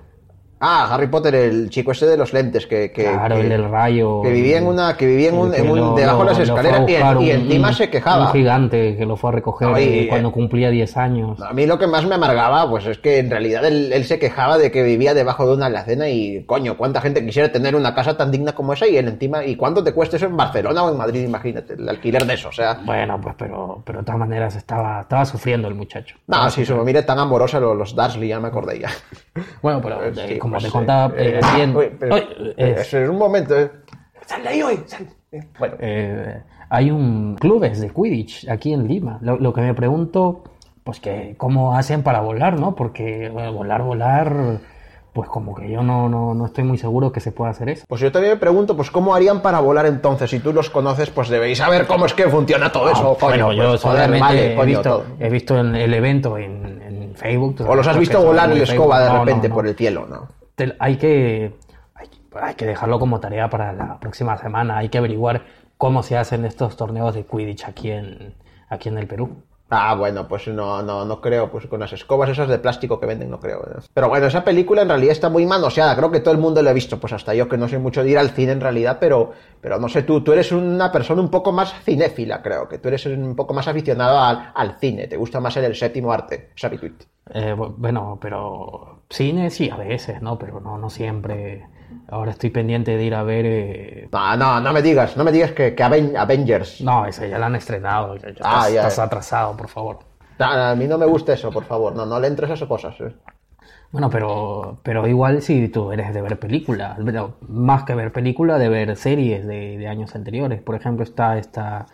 Ah, 0.63 0.93
Harry 0.93 1.07
Potter, 1.07 1.33
el 1.33 1.69
chico 1.71 1.91
ese 1.91 2.05
de 2.05 2.15
los 2.15 2.33
lentes 2.33 2.67
que, 2.67 2.91
que, 2.91 3.03
claro, 3.05 3.35
que- 3.35 3.41
el 3.41 3.49
del 3.49 3.69
rayo. 3.69 4.21
que 4.21 4.29
vivía 4.29 4.59
en 4.59 4.67
una 4.67 4.95
que 4.95 5.07
vivía 5.07 5.29
en 5.29 5.35
un, 5.37 5.51
que 5.51 5.57
en 5.57 5.69
un- 5.69 5.79
lo- 5.79 5.93
debajo 5.95 6.19
de 6.19 6.23
lo- 6.25 6.29
las 6.29 6.37
lo 6.37 6.43
escaleras 6.55 7.21
y, 7.21 7.31
encima 7.31 7.73
se 7.73 7.89
quejaba. 7.89 8.27
Un 8.27 8.31
gigante 8.33 8.95
que 8.95 9.05
lo 9.07 9.15
fue 9.17 9.31
a 9.31 9.33
recoger 9.33 9.67
No, 9.69 9.79
y, 9.79 9.83
eh, 9.83 10.07
cuando 10.07 10.31
cumplía 10.31 10.69
10 10.69 10.95
años. 10.97 11.41
A 11.41 11.51
mí 11.53 11.65
lo 11.65 11.79
que 11.79 11.87
más 11.87 12.05
me 12.05 12.13
amargaba, 12.15 12.69
pues 12.69 12.85
es 12.85 12.99
que 12.99 13.17
en 13.17 13.31
realidad 13.31 13.65
él, 13.65 13.91
él 13.91 14.05
se 14.05 14.19
quejaba 14.19 14.59
de 14.59 14.69
que 14.71 14.83
vivía 14.83 15.13
debajo 15.15 15.47
de 15.47 15.55
una 15.55 15.65
alacena 15.65 16.07
y, 16.09 16.43
coño, 16.45 16.77
cuánta 16.77 17.01
gente 17.01 17.25
quisiera 17.25 17.51
tener 17.51 17.75
una 17.75 17.95
casa 17.95 18.15
tan 18.15 18.29
digna 18.29 18.53
como 18.53 18.73
esa 18.73 18.87
y 18.87 18.97
él 18.97 19.07
encima, 19.07 19.43
¿y 19.43 19.55
cuánto 19.55 19.83
te 19.83 19.93
cuesta 19.93 20.17
eso 20.17 20.27
en 20.27 20.37
Barcelona 20.37 20.83
o 20.83 20.91
en 20.91 20.97
Madrid? 20.97 21.23
Imagínate, 21.23 21.73
el 21.73 21.89
alquiler 21.89 22.25
de 22.27 22.35
eso, 22.35 22.49
o 22.49 22.51
sea... 22.51 22.79
Bueno, 22.85 23.19
pues 23.19 23.33
pero, 23.35 23.81
pero 23.83 23.99
de 23.99 24.05
todas 24.05 24.19
maneras 24.19 24.55
estaba, 24.55 25.01
estaba 25.01 25.25
sufriendo 25.25 25.67
el 25.67 25.73
muchacho. 25.73 26.17
No, 26.27 26.47
si 26.51 26.65
su 26.65 26.75
familia 26.75 26.99
es 26.99 27.05
tan 27.07 27.17
amorosa, 27.17 27.59
los, 27.59 27.75
los 27.75 27.95
Dursley, 27.95 28.29
ya 28.29 28.39
me 28.39 28.49
acordé 28.49 28.79
ya. 28.79 28.89
Bueno, 29.63 29.81
pero 29.81 29.99
sí, 30.27 30.37
como 30.37 30.50
pues, 30.51 30.63
te 30.65 30.69
contaba 30.71 31.13
eh, 31.17 31.39
eh, 31.39 31.55
bien, 31.55 31.73
pero- 31.99 32.17
eh, 32.17 32.75
eso 32.79 32.97
es 32.99 33.09
un 33.09 33.17
momento. 33.17 33.55
Sal 34.25 34.43
de 34.43 34.49
ahí 34.49 34.61
hoy. 34.61 34.83
sal. 34.85 35.07
Bueno, 35.59 35.75
hay 36.69 36.91
un 36.91 37.35
clubes 37.39 37.79
de 37.81 37.89
Quidditch 37.89 38.47
aquí 38.49 38.73
en 38.73 38.87
Lima. 38.87 39.17
Lo, 39.21 39.37
lo 39.37 39.53
que 39.53 39.61
me 39.61 39.73
pregunto, 39.73 40.43
pues 40.83 40.99
que 40.99 41.35
cómo 41.37 41.75
hacen 41.75 42.03
para 42.03 42.21
volar, 42.21 42.59
¿no? 42.59 42.75
Porque 42.75 43.29
bueno, 43.29 43.53
volar, 43.53 43.81
volar, 43.83 44.33
pues 45.13 45.27
como 45.29 45.53
que 45.55 45.69
yo 45.69 45.83
no, 45.83 46.07
no, 46.07 46.33
no 46.33 46.45
estoy 46.45 46.63
muy 46.63 46.77
seguro 46.77 47.11
que 47.11 47.19
se 47.19 47.31
pueda 47.33 47.51
hacer 47.51 47.67
eso. 47.69 47.83
pues 47.87 47.99
yo 48.01 48.11
también 48.11 48.33
me 48.35 48.39
pregunto, 48.39 48.75
pues 48.77 48.89
cómo 48.91 49.13
harían 49.13 49.41
para 49.41 49.59
volar 49.59 49.85
entonces. 49.85 50.29
Si 50.29 50.39
tú 50.39 50.53
los 50.53 50.69
conoces, 50.69 51.09
pues 51.09 51.27
debéis 51.29 51.57
saber 51.57 51.87
cómo 51.87 52.05
es 52.05 52.13
que 52.13 52.27
funciona 52.29 52.71
todo 52.71 52.89
eso. 52.89 53.15
Ah, 53.15 53.19
coño, 53.19 53.45
bueno, 53.47 53.63
yo 53.63 53.69
pues, 53.71 53.81
solamente 53.81 54.19
vale, 54.19 54.53
he, 54.53 54.55
coño, 54.55 54.65
visto, 54.67 54.81
todo. 54.83 55.03
he 55.19 55.29
visto 55.29 55.59
en 55.59 55.75
el 55.75 55.93
evento 55.93 56.37
en, 56.37 56.81
en 56.81 57.15
Facebook. 57.15 57.57
O 57.67 57.75
los 57.75 57.85
has 57.87 57.97
visto 57.97 58.23
volar 58.23 58.49
en 58.51 58.61
escoba 58.61 59.01
de. 59.01 59.09
No, 59.09 59.19
repente 59.25 59.49
por 59.49 59.67
el 59.67 59.75
cielo, 59.75 60.07
¿no? 60.09 60.40
Te- 60.61 60.75
hay 60.79 60.97
que 60.97 61.53
hay, 61.95 62.07
hay 62.41 62.53
que 62.55 62.65
dejarlo 62.65 62.99
como 62.99 63.19
tarea 63.19 63.49
para 63.49 63.73
la 63.73 63.99
próxima 63.99 64.37
semana. 64.37 64.77
Hay 64.77 64.89
que 64.89 64.97
averiguar 64.99 65.45
cómo 65.77 66.03
se 66.03 66.17
hacen 66.17 66.45
estos 66.45 66.77
torneos 66.77 67.15
de 67.15 67.25
Quidditch 67.25 67.65
aquí 67.65 67.89
en 67.91 68.35
aquí 68.69 68.89
en 68.89 68.97
el 68.97 69.07
Perú. 69.07 69.43
Ah, 69.73 69.95
bueno, 69.95 70.27
pues 70.27 70.47
no, 70.49 70.81
no, 70.81 71.05
no 71.05 71.21
creo, 71.21 71.49
pues 71.49 71.65
con 71.67 71.79
las 71.79 71.93
escobas 71.93 72.29
esas 72.29 72.49
de 72.49 72.59
plástico 72.59 72.99
que 72.99 73.05
venden, 73.05 73.29
no 73.29 73.39
creo. 73.39 73.61
¿eh? 73.63 73.79
Pero 73.93 74.09
bueno, 74.09 74.27
esa 74.27 74.43
película 74.43 74.81
en 74.81 74.89
realidad 74.89 75.13
está 75.13 75.29
muy 75.29 75.45
manoseada, 75.45 75.95
creo 75.95 76.11
que 76.11 76.19
todo 76.19 76.33
el 76.33 76.41
mundo 76.41 76.61
lo 76.61 76.69
ha 76.69 76.73
visto, 76.73 76.99
pues 76.99 77.13
hasta 77.13 77.33
yo 77.33 77.47
que 77.47 77.57
no 77.57 77.69
soy 77.69 77.79
mucho 77.79 78.03
de 78.03 78.09
ir 78.09 78.17
al 78.19 78.31
cine 78.31 78.51
en 78.51 78.59
realidad, 78.59 78.97
pero, 78.99 79.31
pero 79.61 79.79
no 79.79 79.87
sé, 79.87 80.03
tú, 80.03 80.21
tú 80.25 80.33
eres 80.33 80.51
una 80.51 80.91
persona 80.91 81.21
un 81.21 81.31
poco 81.31 81.53
más 81.53 81.73
cinéfila, 81.85 82.41
creo, 82.41 82.67
que 82.67 82.79
tú 82.79 82.89
eres 82.89 83.05
un 83.05 83.33
poco 83.35 83.53
más 83.53 83.67
aficionado 83.69 84.19
al, 84.19 84.51
al 84.53 84.77
cine, 84.77 85.07
te 85.07 85.15
gusta 85.15 85.39
más 85.39 85.55
el, 85.55 85.63
el 85.63 85.75
séptimo 85.75 86.11
arte, 86.11 86.49
Sabituit. 86.55 87.03
Eh, 87.33 87.53
bu- 87.55 87.73
bueno, 87.77 88.17
pero 88.21 89.00
cine 89.11 89.49
sí, 89.51 89.69
a 89.69 89.75
veces, 89.77 90.21
¿no? 90.21 90.37
Pero 90.39 90.59
no, 90.59 90.77
no 90.77 90.89
siempre. 90.89 91.67
Ahora 92.09 92.31
estoy 92.31 92.49
pendiente 92.49 92.97
de 92.97 93.03
ir 93.03 93.15
a 93.15 93.23
ver... 93.23 93.45
eh, 93.47 94.09
No, 94.11 94.35
no, 94.35 94.59
no 94.59 94.73
me 94.73 94.81
digas, 94.81 95.15
no 95.15 95.23
me 95.23 95.31
digas 95.31 95.51
que, 95.51 95.75
que 95.75 95.83
Aven- 95.83 96.15
Avengers. 96.17 96.81
No, 96.81 97.05
esa 97.05 97.25
ya 97.27 97.37
la 97.37 97.45
han 97.45 97.55
estrenado. 97.55 98.15
ya- 98.17 98.29
ya 98.29 98.35
Ah, 98.43 98.57
estás, 98.67 98.73
ya, 98.73 98.81
estás 98.81 98.99
atrasado, 98.99 99.55
por 99.55 99.67
favor. 99.69 99.99
No, 100.39 100.45
a 100.45 100.75
mí 100.75 100.87
no 100.87 100.97
me 100.97 101.05
gusta 101.05 101.33
eso, 101.33 101.51
por 101.51 101.65
favor, 101.65 101.95
no, 101.95 102.05
no 102.05 102.19
le 102.19 102.27
entres 102.27 102.49
a 102.49 102.53
esas 102.55 102.67
cosas. 102.67 102.95
¿eh? 102.99 103.13
Bueno, 103.91 104.09
pero, 104.09 104.79
pero 104.83 105.07
igual 105.07 105.41
si 105.41 105.67
tú 105.69 105.91
eres 105.91 106.13
de 106.13 106.21
ver 106.21 106.39
películas, 106.39 106.97
más 107.47 107.83
que 107.83 107.93
ver 107.93 108.11
películas, 108.11 108.59
de 108.59 108.69
ver 108.69 108.95
series 108.95 109.45
de, 109.45 109.77
de 109.77 109.87
años 109.87 110.15
anteriores. 110.15 110.61
Por 110.61 110.75
ejemplo, 110.75 111.03
está 111.03 111.37
esta, 111.37 111.87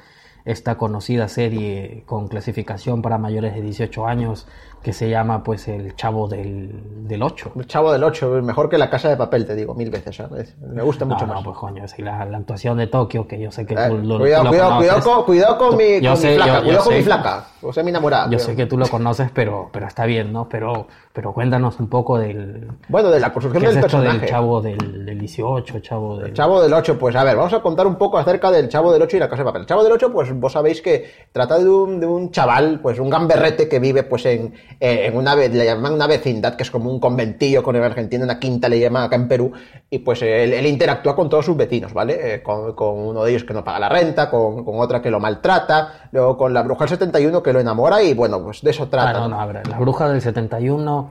esta 0.45 0.77
conocida 0.77 1.27
serie 1.27 2.03
con 2.05 2.27
clasificación 2.27 3.01
para 3.01 3.17
mayores 3.17 3.53
de 3.55 3.61
18 3.61 4.05
años 4.07 4.47
que 4.87 4.93
se 4.93 5.09
llama 5.09 5.43
pues 5.43 5.67
El 5.67 5.97
Chavo 5.97 6.29
del, 6.29 6.71
del 7.09 7.21
8. 7.21 7.51
El 7.57 7.67
Chavo 7.67 7.91
del 7.91 8.05
8, 8.05 8.41
mejor 8.41 8.69
que 8.69 8.77
la 8.77 8.89
casa 8.89 9.09
de 9.09 9.17
papel, 9.17 9.45
te 9.45 9.53
digo, 9.53 9.75
mil 9.75 9.89
veces. 9.89 10.15
¿sabes? 10.15 10.55
Me 10.61 10.81
gusta 10.81 11.03
mucho 11.03 11.27
no, 11.27 11.33
más. 11.33 11.43
pues 11.43 11.57
coño, 11.57 11.85
si 11.89 12.01
la, 12.01 12.23
la 12.23 12.37
actuación 12.37 12.77
de 12.77 12.87
Tokio, 12.87 13.27
que 13.27 13.37
yo 13.37 13.51
sé 13.51 13.65
que 13.65 13.73
Eh, 13.73 13.87
tú 13.89 13.97
lo, 13.97 14.17
cuidado, 14.17 14.43
tú 14.43 14.45
lo 14.45 14.49
cuidado, 14.51 14.77
cuidado, 14.77 15.01
conoces. 15.01 15.03
con, 15.13 15.23
cuidado 15.25 15.57
con 15.57 15.75
mi, 15.75 15.99
Yo 15.99 16.11
con 16.11 16.17
sé, 16.21 16.29
mi 16.29 16.35
flaca, 16.35 16.51
yo- 16.51 16.57
yo 16.59 16.63
cuidado 16.63 16.83
con 16.85 16.93
sé. 16.93 16.97
mi 16.99 17.03
flaca. 17.03 17.47
O 17.63 17.73
sea, 17.73 17.83
mi 17.83 17.89
enamorada. 17.89 18.23
Yo 18.23 18.29
cuidado. 18.29 18.45
sé 18.45 18.55
que 18.55 18.65
tú 18.65 18.77
lo 18.77 18.87
conoces, 18.87 19.29
pero, 19.33 19.69
pero 19.73 19.87
está 19.87 20.05
bien, 20.05 20.31
¿no? 20.31 20.47
Pero, 20.47 20.87
pero 21.11 21.33
cuéntanos 21.33 21.77
un 21.81 21.89
poco 21.89 22.17
del... 22.17 22.69
Bueno, 22.87 23.09
de 23.09 23.19
la 23.19 23.33
construcción 23.33 23.63
¿Qué 23.63 23.67
es 23.69 23.75
del 23.75 23.83
esto 23.83 23.97
personaje. 23.97 24.19
del 24.21 24.29
chavo 24.29 24.61
del, 24.61 25.05
del 25.05 25.19
18, 25.19 25.79
chavo 25.79 26.17
del... 26.17 26.27
El 26.27 26.33
Chavo 26.33 26.61
del 26.61 26.71
8, 26.71 26.97
pues 26.97 27.13
a 27.17 27.25
ver, 27.25 27.35
vamos 27.35 27.51
a 27.53 27.61
contar 27.61 27.87
un 27.87 27.95
poco 27.97 28.17
acerca 28.17 28.51
del 28.51 28.69
Chavo 28.69 28.93
del 28.93 29.01
8 29.01 29.17
y 29.17 29.19
la 29.19 29.27
casa 29.29 29.41
de 29.41 29.45
papel. 29.47 29.61
El 29.63 29.67
Chavo 29.67 29.83
del 29.83 29.91
8, 29.91 30.13
pues 30.13 30.31
vos 30.39 30.53
sabéis 30.53 30.81
que 30.81 31.11
trata 31.33 31.57
de 31.59 31.67
un, 31.67 31.99
de 31.99 32.05
un 32.05 32.31
chaval, 32.31 32.79
pues 32.79 32.99
un 32.99 33.09
gamberrete 33.09 33.67
que 33.67 33.79
vive 33.79 34.03
pues 34.03 34.25
en, 34.27 34.53
eh, 34.79 35.07
en 35.07 35.17
una, 35.17 35.35
le 35.35 35.65
llaman 35.65 35.93
una 35.93 36.07
vecindad 36.07 36.55
que 36.55 36.63
es 36.63 36.71
como 36.71 36.89
un 36.91 36.99
conventillo 36.99 37.63
con 37.63 37.75
el 37.75 37.83
argentino, 37.83 38.23
una 38.23 38.39
quinta 38.39 38.69
le 38.69 38.79
llaman 38.79 39.03
acá 39.03 39.15
en 39.15 39.27
Perú, 39.27 39.51
y 39.89 39.99
pues 39.99 40.21
él, 40.21 40.53
él 40.53 40.65
interactúa 40.65 41.15
con 41.15 41.29
todos 41.29 41.45
sus 41.45 41.57
vecinos, 41.57 41.93
¿vale? 41.93 42.35
Eh, 42.35 42.43
con, 42.43 42.73
con 42.73 42.97
uno 42.99 43.23
de 43.23 43.31
ellos 43.31 43.43
que 43.43 43.53
no 43.53 43.63
paga 43.63 43.79
la 43.79 43.89
renta, 43.89 44.29
con, 44.29 44.63
con 44.63 44.79
otra 44.79 45.01
que 45.01 45.09
lo 45.09 45.19
maltrata, 45.19 46.09
luego 46.11 46.37
con 46.37 46.53
la 46.53 46.61
bruja 46.63 46.81
del 46.85 46.89
71 46.89 47.41
que 47.43 47.53
lo 47.53 47.59
enamora 47.59 48.01
y 48.03 48.13
bueno, 48.13 48.43
pues 48.43 48.61
de 48.61 48.71
eso 48.71 48.87
trata. 48.87 49.09
Ah, 49.09 49.13
no, 49.13 49.27
no, 49.29 49.41
a 49.41 49.45
ver, 49.45 49.67
la 49.67 49.77
bruja 49.79 50.07
del 50.09 50.21
71 50.21 51.09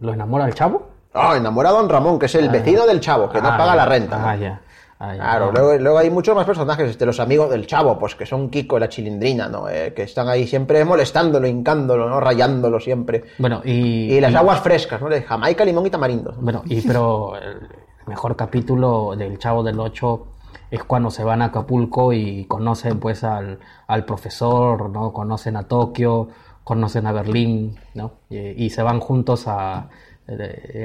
lo 0.00 0.12
enamora 0.12 0.44
al 0.44 0.54
chavo. 0.54 0.88
Ah, 1.14 1.34
enamora 1.36 1.70
a 1.70 1.72
Don 1.72 1.88
Ramón, 1.88 2.18
que 2.18 2.26
es 2.26 2.34
el 2.36 2.48
vecino 2.50 2.86
del 2.86 3.00
Chavo, 3.00 3.28
que 3.30 3.40
no 3.40 3.48
Ah, 3.48 3.56
paga 3.56 3.74
la 3.74 3.86
renta. 3.86 4.16
Ah, 4.22 4.36
¿no? 4.36 4.42
ya. 4.42 4.60
Claro, 4.98 5.52
luego, 5.52 5.74
luego 5.78 5.98
hay 5.98 6.10
muchos 6.10 6.34
más 6.34 6.44
personajes, 6.44 6.90
este, 6.90 7.06
los 7.06 7.20
amigos 7.20 7.50
del 7.50 7.66
chavo, 7.68 7.96
pues 7.98 8.16
que 8.16 8.26
son 8.26 8.50
Kiko 8.50 8.76
y 8.76 8.80
la 8.80 8.88
chilindrina, 8.88 9.48
¿no? 9.48 9.68
Eh, 9.68 9.92
que 9.94 10.02
están 10.02 10.28
ahí 10.28 10.46
siempre 10.46 10.84
molestándolo, 10.84 11.46
hincándolo, 11.46 12.08
¿no? 12.08 12.18
Rayándolo 12.18 12.80
siempre. 12.80 13.22
Bueno, 13.38 13.60
y... 13.64 14.12
Y 14.14 14.20
las 14.20 14.32
y- 14.32 14.36
aguas 14.36 14.60
frescas, 14.60 15.00
¿no? 15.00 15.08
De 15.08 15.22
Jamaica, 15.22 15.64
limón 15.64 15.86
y 15.86 15.90
tamarindo. 15.90 16.34
Bueno, 16.40 16.62
y 16.66 16.80
pero 16.80 17.36
el 17.36 17.68
mejor 18.08 18.34
capítulo 18.34 19.14
del 19.16 19.38
Chavo 19.38 19.62
del 19.62 19.78
8 19.78 20.26
es 20.72 20.82
cuando 20.82 21.10
se 21.10 21.22
van 21.22 21.42
a 21.42 21.46
Acapulco 21.46 22.12
y 22.12 22.44
conocen 22.46 22.98
pues 22.98 23.22
al, 23.22 23.60
al 23.86 24.04
profesor, 24.04 24.90
¿no? 24.90 25.12
Conocen 25.12 25.56
a 25.56 25.62
Tokio, 25.68 26.28
conocen 26.64 27.06
a 27.06 27.12
Berlín, 27.12 27.76
¿no? 27.94 28.12
Y, 28.28 28.64
y 28.64 28.70
se 28.70 28.82
van 28.82 28.98
juntos 28.98 29.44
a, 29.46 29.88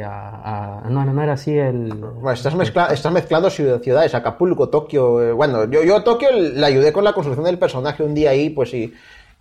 a- 0.06 0.82
a- 0.86 0.90
no, 0.90 1.04
no 1.06 1.22
era 1.22 1.34
así 1.34 1.58
el... 1.58 1.90
Bueno, 1.94 2.32
estás, 2.32 2.56
mezcla- 2.56 2.94
estás 2.94 3.12
mezclando 3.12 3.50
ciudad- 3.50 3.82
ciudades, 3.82 4.16
Acapulco, 4.16 4.70
Tokio. 4.70 5.22
eh, 5.22 5.32
bueno, 5.34 5.66
yo, 5.66 5.84
yo 5.84 5.98
a 5.98 6.04
Tokio 6.04 6.30
le 6.32 6.66
ayudé 6.66 6.94
con 6.94 7.04
la 7.04 7.14
construcción 7.14 7.46
del 7.46 7.60
personaje 7.60 8.04
un 8.04 8.14
día 8.14 8.30
ahí, 8.30 8.50
pues 8.50 8.74
y, 8.74 8.94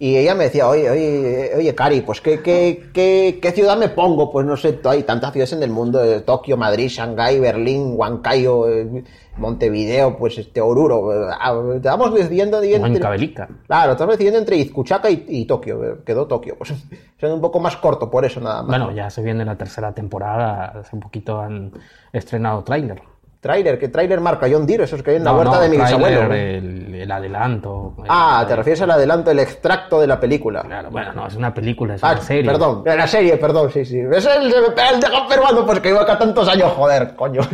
y 0.03 0.17
ella 0.17 0.35
me 0.35 0.43
decía, 0.43 0.67
oye, 0.67 0.91
oye, 0.91 1.53
oye, 1.57 1.75
Cari, 1.77 2.01
pues 2.01 2.21
¿qué, 2.21 2.43
qué, 2.43 2.91
qué, 2.93 3.39
qué 3.41 3.53
ciudad 3.53 3.77
me 3.77 3.89
pongo? 3.89 4.33
Pues 4.33 4.45
no 4.45 4.57
sé, 4.57 4.81
hay 4.87 5.05
tantas 5.05 5.31
ciudades 5.31 5.53
en 5.53 5.63
el 5.63 5.71
mundo, 5.71 6.03
eh, 6.03 6.23
Tokio, 6.23 6.57
Madrid, 6.57 6.89
Shanghái, 6.89 7.39
Berlín, 7.39 7.93
Huancayo, 7.95 8.69
eh, 8.69 9.05
Montevideo, 9.37 10.17
pues 10.19 10.39
este, 10.39 10.61
Oruro. 10.61 11.13
eh, 11.13 11.33
ah, 11.39 11.57
Estábamos 11.77 12.13
decidiendo... 12.15 12.61
entre-. 12.61 13.33
Claro, 13.69 13.93
estamos 13.93 14.15
decidiendo 14.15 14.41
entre 14.41 14.57
Izcuchaca 14.57 15.09
y, 15.09 15.25
y 15.29 15.45
Tokio, 15.45 15.85
eh, 15.85 15.97
quedó 16.05 16.27
Tokio, 16.27 16.57
pues 16.59 16.75
siendo 17.21 17.37
un 17.37 17.41
poco 17.41 17.61
más 17.61 17.77
corto 17.77 18.11
por 18.11 18.25
eso 18.25 18.41
nada 18.41 18.63
más. 18.63 18.67
Bueno, 18.77 18.91
ya 18.91 19.09
se 19.09 19.23
viene 19.23 19.45
la 19.45 19.57
tercera 19.57 19.95
temporada, 19.95 20.81
hace 20.81 20.97
un 20.97 21.01
poquito 21.01 21.39
han 21.41 21.71
estrenado 22.13 22.65
tráiler. 22.65 23.01
Trailer, 23.43 23.77
¿qué 23.77 23.89
trailer 23.89 24.21
marca? 24.21 24.47
John 24.49 24.65
Deere, 24.65 24.85
esos 24.85 25.03
que 25.03 25.11
hay 25.11 25.17
en 25.17 25.25
la 25.25 25.33
No, 25.33 25.39
huerta 25.39 25.57
no, 25.57 25.63
de 25.63 25.69
mi 25.69 25.77
bisabuelo. 25.77 26.33
el, 26.33 26.95
el 26.95 27.11
adelanto. 27.11 27.97
Ah, 28.09 28.45
te 28.47 28.55
refieres 28.55 28.81
al 28.83 28.93
adelanto, 28.93 29.33
el 29.33 29.41
extracto 29.41 30.01
de 30.01 30.07
la 30.07 30.21
película. 30.21 30.63
Claro, 30.63 30.91
bueno, 30.93 31.13
no, 31.13 31.27
es 31.27 31.35
una 31.35 31.53
película, 31.53 31.97
es 31.97 32.05
Ah, 32.05 32.13
una 32.13 32.21
serie. 32.21 32.45
perdón, 32.49 32.83
la 32.87 33.07
serie, 33.09 33.37
perdón, 33.39 33.69
sí, 33.73 33.85
sí. 33.85 33.99
Es 33.99 34.27
el, 34.27 34.45
el 34.45 34.51
de 34.53 35.09
peruano, 35.29 35.67
pues 35.67 35.81
que 35.81 35.89
llevo 35.89 36.03
acá 36.03 36.17
tantos 36.17 36.47
años, 36.49 36.71
joder, 36.73 37.17
coño. 37.17 37.41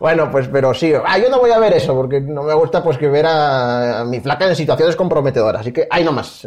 Bueno, 0.00 0.30
pues, 0.30 0.46
pero 0.46 0.72
sí. 0.74 0.92
Ah, 1.04 1.18
yo 1.18 1.28
no 1.28 1.40
voy 1.40 1.50
a 1.50 1.58
ver 1.58 1.72
eso, 1.72 1.92
porque 1.92 2.20
no 2.20 2.44
me 2.44 2.54
gusta, 2.54 2.84
pues, 2.84 2.96
que 2.96 3.08
ver 3.08 3.26
a, 3.26 3.98
a 4.00 4.04
mi 4.04 4.20
flaca 4.20 4.46
en 4.46 4.54
situaciones 4.54 4.94
comprometedoras. 4.94 5.62
Así 5.62 5.72
que, 5.72 5.88
ahí 5.90 6.04
nomás. 6.04 6.46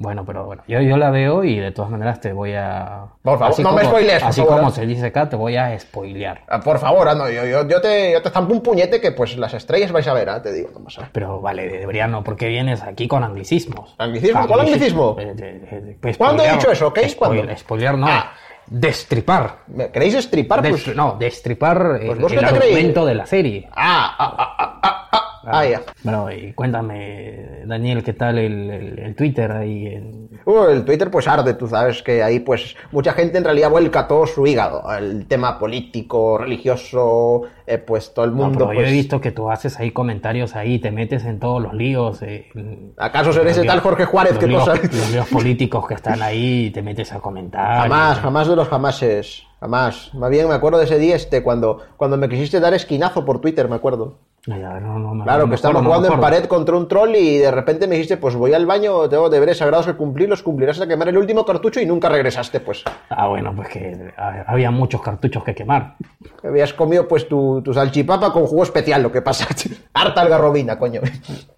Bueno, 0.00 0.24
pero 0.24 0.46
bueno, 0.46 0.62
yo, 0.66 0.80
yo 0.80 0.96
la 0.96 1.10
veo 1.10 1.44
y 1.44 1.58
de 1.58 1.72
todas 1.72 1.90
maneras 1.90 2.20
te 2.20 2.32
voy 2.32 2.54
a... 2.54 3.04
Por 3.22 3.38
favor, 3.38 3.52
así 3.52 3.62
no 3.62 3.72
me 3.72 3.84
spoilees, 3.84 4.22
Así 4.22 4.40
favor. 4.40 4.56
como 4.58 4.70
se 4.70 4.86
dice 4.86 5.06
acá, 5.06 5.28
te 5.28 5.36
voy 5.36 5.56
a 5.56 5.78
spoilear. 5.78 6.40
Ah, 6.48 6.58
Por 6.60 6.78
favor, 6.78 7.06
ah, 7.08 7.14
no, 7.14 7.28
yo, 7.28 7.44
yo, 7.44 7.68
yo 7.68 7.80
te, 7.82 8.12
yo 8.12 8.22
te 8.22 8.30
zampo 8.30 8.52
un 8.54 8.62
puñete 8.62 9.00
que, 9.00 9.12
pues, 9.12 9.36
las 9.36 9.52
estrellas 9.54 9.92
vais 9.92 10.08
a 10.08 10.14
ver, 10.14 10.30
ah, 10.30 10.40
te 10.42 10.52
digo, 10.52 10.70
no 10.72 10.84
pasa. 10.84 11.08
Pero 11.12 11.40
vale, 11.40 11.68
deberían 11.68 12.10
no, 12.10 12.24
porque 12.24 12.48
vienes 12.48 12.82
aquí 12.82 13.06
con 13.06 13.22
anglicismos. 13.22 13.94
¿Anglicismo? 13.98 14.46
¿Cuál 14.46 14.60
anglicismo? 14.60 15.16
Eh, 15.18 15.34
eh, 15.38 15.68
eh, 15.70 15.98
pues, 16.00 16.16
¿Cuándo 16.16 16.42
he 16.44 16.50
dicho 16.52 16.70
eso, 16.72 16.86
ok? 16.88 16.98
spoil- 17.00 17.16
¿Cuándo? 17.16 17.56
Spoilear 17.58 17.98
no, 17.98 18.06
Ah. 18.08 18.32
destripar. 18.66 19.58
¿Me 19.66 19.90
¿Queréis 19.90 20.14
estripar? 20.14 20.60
Pues, 20.60 20.86
Destri- 20.86 20.94
no, 20.94 21.16
destripar 21.18 21.98
eh, 22.00 22.06
Pues 22.18 22.32
el 22.32 22.38
qué 22.38 22.44
argumento 22.46 23.04
de 23.04 23.14
la 23.14 23.26
serie. 23.26 23.68
ah, 23.72 24.16
ah, 24.18 24.34
ah, 24.58 24.80
ah, 24.82 24.99
ah, 25.44 25.50
ah, 25.60 25.66
ya. 25.66 25.82
Bueno, 26.02 26.30
y 26.30 26.52
cuéntame, 26.52 27.62
Daniel, 27.66 28.02
¿qué 28.04 28.12
tal 28.12 28.38
el, 28.38 28.70
el- 28.70 28.98
el 28.98 29.14
Twitter 29.14 29.50
ahí? 29.52 29.86
en- 29.86 30.20
Uh, 30.46 30.64
el 30.70 30.84
Twitter 30.86 31.10
pues 31.10 31.28
arde, 31.28 31.52
tú 31.54 31.66
sabes 31.68 32.02
que 32.02 32.22
ahí 32.22 32.40
pues 32.40 32.74
mucha 32.92 33.12
gente 33.12 33.36
en 33.36 33.44
realidad 33.44 33.68
vuelca 33.70 34.08
todo 34.08 34.26
su 34.26 34.46
hígado, 34.46 34.82
el 34.96 35.26
tema 35.26 35.58
político, 35.58 36.38
religioso, 36.38 37.42
eh, 37.66 37.76
pues 37.78 38.14
todo 38.14 38.24
el 38.24 38.30
No, 38.30 38.36
mundo 38.44 38.58
pero 38.60 38.66
pues... 38.68 38.78
yo 38.78 38.84
he 38.86 38.92
visto 38.92 39.20
que 39.20 39.32
tú 39.32 39.50
haces 39.50 39.78
ahí 39.78 39.90
comentarios 39.90 40.56
ahí, 40.56 40.78
te 40.78 40.90
metes 40.90 41.24
en 41.26 41.38
todos 41.40 41.60
los 41.62 41.74
líos. 41.74 42.22
eh, 42.22 42.48
¿Acaso 42.96 43.32
seré 43.32 43.50
ese 43.50 43.64
tal 43.64 43.80
Jorge 43.80 44.06
Juárez? 44.06 44.32
los 44.34 44.40
¿Qué 44.40 44.46
líos- 44.46 44.64
cosa? 44.68 44.80
Los 44.82 45.10
líos 45.10 45.28
políticos 45.28 45.86
que 45.86 45.94
están 45.94 46.22
ahí, 46.22 46.66
y 46.66 46.70
te 46.70 46.80
metes 46.82 47.12
a 47.12 47.20
comentar. 47.20 47.82
Jamás, 47.82 48.18
y- 48.18 48.20
jamás 48.22 48.48
de 48.48 48.56
los 48.56 48.68
jamases, 48.68 49.42
jamás. 49.60 50.14
Más 50.14 50.30
bien 50.30 50.48
me 50.48 50.54
acuerdo 50.54 50.78
de 50.78 50.84
ese 50.86 50.98
día 50.98 51.16
este 51.16 51.42
cuando, 51.42 51.80
cuando 51.96 52.16
me 52.16 52.28
quisiste 52.28 52.60
dar 52.60 52.72
esquinazo 52.72 53.24
por 53.26 53.40
Twitter, 53.40 53.68
me 53.68 53.76
acuerdo. 53.76 54.18
No, 54.46 54.56
no, 54.98 55.24
Claro, 55.24 55.44
que 55.44 55.50
me 55.50 55.56
jugando 55.56 56.14
en 56.14 56.20
pared 56.20 56.44
contra 56.46 56.74
un 56.74 56.88
troll 56.88 57.14
y 57.14 57.36
de 57.38 57.50
repente 57.50 57.86
me 57.86 57.96
dijiste, 57.96 58.16
pues 58.16 58.34
voy 58.34 58.54
al 58.54 58.64
baño, 58.64 59.06
tengo 59.08 59.28
deberes 59.28 59.58
sagrados 59.58 59.84
que 59.86 59.92
cumplir, 59.94 60.30
los 60.30 60.42
cumplirás 60.42 60.76
hasta 60.76 60.88
quemar 60.88 61.08
el 61.08 61.18
último 61.18 61.44
cartucho 61.44 61.78
y 61.78 61.84
nunca 61.86 62.08
regresaste, 62.08 62.58
pues. 62.60 62.82
Ah, 63.10 63.28
bueno, 63.28 63.54
pues 63.54 63.68
que 63.68 64.12
había 64.46 64.70
muchos 64.70 65.02
cartuchos 65.02 65.44
que 65.44 65.54
quemar. 65.54 65.96
Habías 66.42 66.72
comido 66.72 67.06
pues 67.06 67.28
tu, 67.28 67.60
tu 67.62 67.74
salchipapa 67.74 68.32
con 68.32 68.46
jugo 68.46 68.62
especial, 68.62 69.02
lo 69.02 69.12
que 69.12 69.20
pasa. 69.20 69.46
Harta 69.94 70.22
algarrobina, 70.22 70.78
coño. 70.78 71.00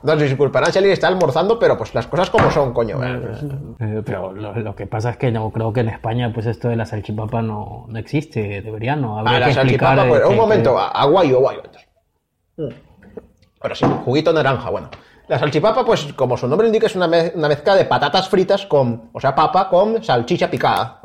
No 0.02 0.18
se 0.18 0.24
disculparán 0.24 0.72
si 0.72 0.78
alguien 0.78 0.94
está 0.94 1.06
almorzando, 1.06 1.60
pero 1.60 1.78
pues 1.78 1.94
las 1.94 2.08
cosas 2.08 2.28
como 2.28 2.50
son, 2.50 2.72
coño. 2.72 2.98
Eh, 3.04 4.02
pero 4.04 4.32
lo, 4.32 4.52
lo 4.56 4.74
que 4.74 4.88
pasa 4.88 5.10
es 5.10 5.16
que 5.16 5.30
no 5.30 5.50
creo 5.52 5.72
que 5.72 5.80
en 5.80 5.90
España 5.90 6.32
pues 6.34 6.46
esto 6.46 6.68
de 6.68 6.74
la 6.74 6.84
salchipapa 6.86 7.40
no, 7.40 7.86
no 7.88 7.98
existe, 8.00 8.62
debería 8.62 8.96
no. 8.96 9.20
Habría 9.20 9.36
Ah, 9.36 9.40
la 9.40 9.46
que 9.46 9.54
salchipapa, 9.54 10.04
eh, 10.04 10.08
pues, 10.08 10.22
que- 10.22 10.26
un 10.28 10.36
momento, 10.36 10.74
que- 10.74 10.82
aguayo, 10.94 11.36
aguayo. 11.36 11.62
Mm. 11.62 11.91
Ahora 13.60 13.74
sí, 13.74 13.84
juguito 14.04 14.32
naranja, 14.32 14.70
bueno. 14.70 14.90
La 15.28 15.38
salchipapa, 15.38 15.84
pues 15.84 16.12
como 16.14 16.36
su 16.36 16.48
nombre 16.48 16.66
indica, 16.66 16.86
es 16.86 16.96
una, 16.96 17.06
mez- 17.06 17.32
una 17.34 17.48
mezcla 17.48 17.74
de 17.74 17.84
patatas 17.84 18.28
fritas 18.28 18.66
con, 18.66 19.10
o 19.12 19.20
sea, 19.20 19.34
papa 19.34 19.68
con 19.68 20.02
salchicha 20.02 20.50
picada. 20.50 21.00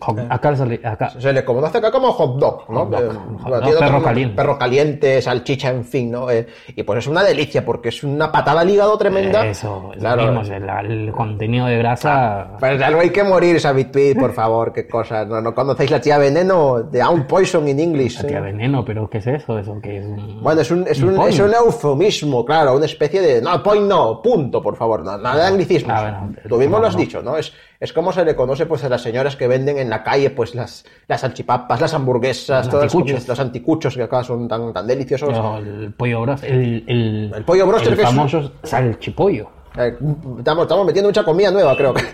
Hot- 0.00 0.26
Acá, 0.30 0.54
sale- 0.54 0.80
acá. 0.84 1.10
Se 1.18 1.32
le 1.32 1.44
conoce 1.44 1.78
acá 1.78 1.90
como 1.90 2.12
hot 2.12 2.38
dog, 2.38 2.70
¿no? 2.70 2.80
Hot 2.80 2.90
dog, 2.90 3.02
Eh, 3.02 3.18
hot 3.42 3.62
dog, 3.64 3.78
perro 3.80 4.02
caliente. 4.02 4.36
Perro 4.36 4.56
caliente, 4.58 5.20
salchicha, 5.20 5.70
en 5.70 5.84
fin, 5.84 6.10
¿no? 6.12 6.30
Eh, 6.30 6.46
y 6.76 6.82
pues 6.84 7.00
es 7.00 7.06
una 7.08 7.24
delicia 7.24 7.64
porque 7.64 7.88
es 7.88 8.04
una 8.04 8.30
patada 8.30 8.60
al 8.60 8.70
hígado 8.70 8.96
tremenda. 8.96 9.44
Eso, 9.46 9.90
eso 9.90 9.98
Claro. 9.98 10.30
mismo, 10.32 10.54
el, 10.54 10.90
el 10.92 11.12
contenido 11.12 11.66
de 11.66 11.78
grasa. 11.78 12.56
Pues 12.60 12.80
algo 12.80 13.00
hay 13.00 13.10
que 13.10 13.24
morir, 13.24 13.58
Sabitui, 13.60 14.14
por 14.14 14.32
favor, 14.32 14.72
qué 14.72 14.86
cosa. 14.86 15.24
No, 15.24 15.40
no 15.40 15.52
conocéis 15.52 15.90
la 15.90 16.00
tía 16.00 16.16
veneno 16.18 16.80
de 16.82 17.02
un 17.04 17.26
poison 17.26 17.66
in 17.66 17.80
English. 17.80 18.24
Tía 18.24 18.38
¿eh? 18.38 18.40
veneno, 18.40 18.84
pero 18.84 19.10
¿qué 19.10 19.18
es 19.18 19.26
eso? 19.26 19.58
¿Eso 19.58 19.80
qué 19.82 19.98
es? 19.98 20.04
Un- 20.06 20.42
Bueno, 20.42 20.60
es 20.60 20.70
un, 20.70 20.86
es, 20.86 21.00
un 21.02 21.20
es 21.22 21.40
un 21.40 21.52
eufemismo, 21.52 22.44
claro, 22.44 22.76
una 22.76 22.86
especie 22.86 23.20
de. 23.20 23.42
No, 23.42 23.60
point 23.64 23.86
no, 23.88 24.22
punto, 24.22 24.62
por 24.62 24.76
favor, 24.76 25.02
no, 25.04 25.18
nada 25.18 25.42
de 25.42 25.46
anglicismos. 25.48 25.92
Ah, 25.96 26.02
bueno, 26.02 26.36
Tú 26.48 26.56
mismo 26.56 26.76
no, 26.76 26.82
lo 26.82 26.88
has 26.88 26.94
no. 26.94 27.00
dicho, 27.00 27.20
¿no? 27.20 27.36
Es, 27.36 27.52
es 27.80 27.92
como 27.92 28.12
se 28.12 28.24
le 28.24 28.34
conoce 28.34 28.66
pues 28.66 28.82
a 28.84 28.88
las 28.88 29.02
señoras 29.02 29.36
que 29.36 29.46
venden 29.46 29.78
en 29.78 29.88
la 29.88 30.02
calle 30.02 30.30
pues 30.30 30.54
las, 30.54 30.84
las 31.06 31.20
salchipapas, 31.20 31.80
las 31.80 31.94
hamburguesas, 31.94 32.66
Los 32.66 32.70
todas 32.72 32.84
anticuchos. 32.94 33.28
los 33.28 33.38
anticuchos 33.40 33.94
que 33.96 34.02
acá 34.02 34.24
son 34.24 34.48
tan, 34.48 34.72
tan 34.72 34.86
deliciosos. 34.86 35.30
No, 35.30 35.58
el 35.58 35.92
pollo 35.96 36.22
broster. 36.22 36.50
El, 36.52 36.84
el, 36.88 37.32
El 37.36 37.44
pollo 37.44 37.66
broster 37.66 37.92
el 37.92 37.96
que 37.96 38.02
es- 38.02 38.08
famoso 38.08 38.52
salchipollo. 38.64 39.50
Eh, 39.78 39.96
estamos, 40.38 40.62
estamos 40.64 40.86
metiendo 40.86 41.08
mucha 41.10 41.22
comida 41.22 41.50
nueva, 41.50 41.76
creo 41.76 41.94
que. 41.94 42.02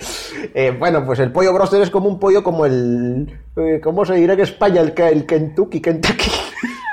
Eh, 0.52 0.76
bueno, 0.78 1.06
pues 1.06 1.18
el 1.20 1.32
pollo 1.32 1.54
broster 1.54 1.80
es 1.80 1.88
como 1.90 2.06
un 2.06 2.18
pollo 2.18 2.44
como 2.44 2.66
el. 2.66 3.26
eh, 3.56 3.80
¿Cómo 3.82 4.04
se 4.04 4.14
dirá 4.16 4.34
en 4.34 4.40
España? 4.40 4.82
El, 4.82 4.92
el 4.98 5.24
Kentucky, 5.24 5.80
Kentucky. 5.80 6.30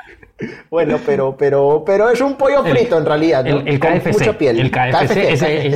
bueno, 0.69 0.97
pero, 1.05 1.35
pero, 1.37 1.83
pero 1.85 2.09
es 2.09 2.21
un 2.21 2.35
pollo 2.35 2.63
frito 2.63 2.97
en 2.97 3.05
realidad, 3.05 3.43
¿no? 3.43 3.59
El, 3.59 3.67
el 3.67 3.79
Con 3.79 3.99
KFC. 3.99 4.13
mucha 4.19 4.37
piel. 4.37 4.59
El 4.59 4.71
KFC, 4.71 5.17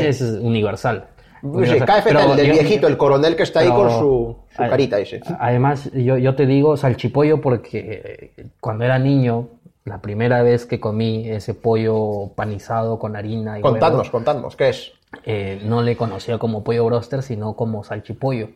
es 0.07 0.21
universal. 0.21 1.05
Sí, 1.51 1.57
Universal. 1.57 1.87
KFC, 1.87 2.03
Pero 2.09 2.31
el 2.31 2.37
del 2.37 2.47
yo- 2.47 2.53
viejito, 2.53 2.87
el 2.87 2.97
coronel 2.97 3.35
que 3.35 3.43
está 3.43 3.59
ahí 3.61 3.69
con 3.69 3.89
su, 3.91 4.35
su 4.55 4.63
a- 4.63 4.69
carita 4.69 4.99
ese. 4.99 5.21
Además, 5.39 5.91
yo, 5.93 6.17
yo 6.17 6.35
te 6.35 6.45
digo 6.45 6.75
salchipollo 6.77 7.41
porque 7.41 8.31
eh, 8.37 8.45
cuando 8.59 8.83
era 8.85 8.97
niño, 8.99 9.47
la 9.83 9.99
primera 10.01 10.41
vez 10.41 10.65
que 10.65 10.79
comí 10.79 11.29
ese 11.29 11.53
pollo 11.53 12.29
panizado 12.35 12.97
con 12.97 13.15
harina 13.15 13.59
y 13.59 13.61
huevo, 13.61 13.69
Contadnos, 13.73 14.09
contadnos, 14.09 14.55
¿qué 14.55 14.69
es? 14.69 14.91
eh, 15.25 15.61
no 15.63 15.81
le 15.81 15.95
conocía 15.95 16.37
como 16.39 16.63
pollo 16.63 16.85
broster, 16.85 17.21
sino 17.23 17.53
como 17.55 17.83
salchipollo. 17.83 18.49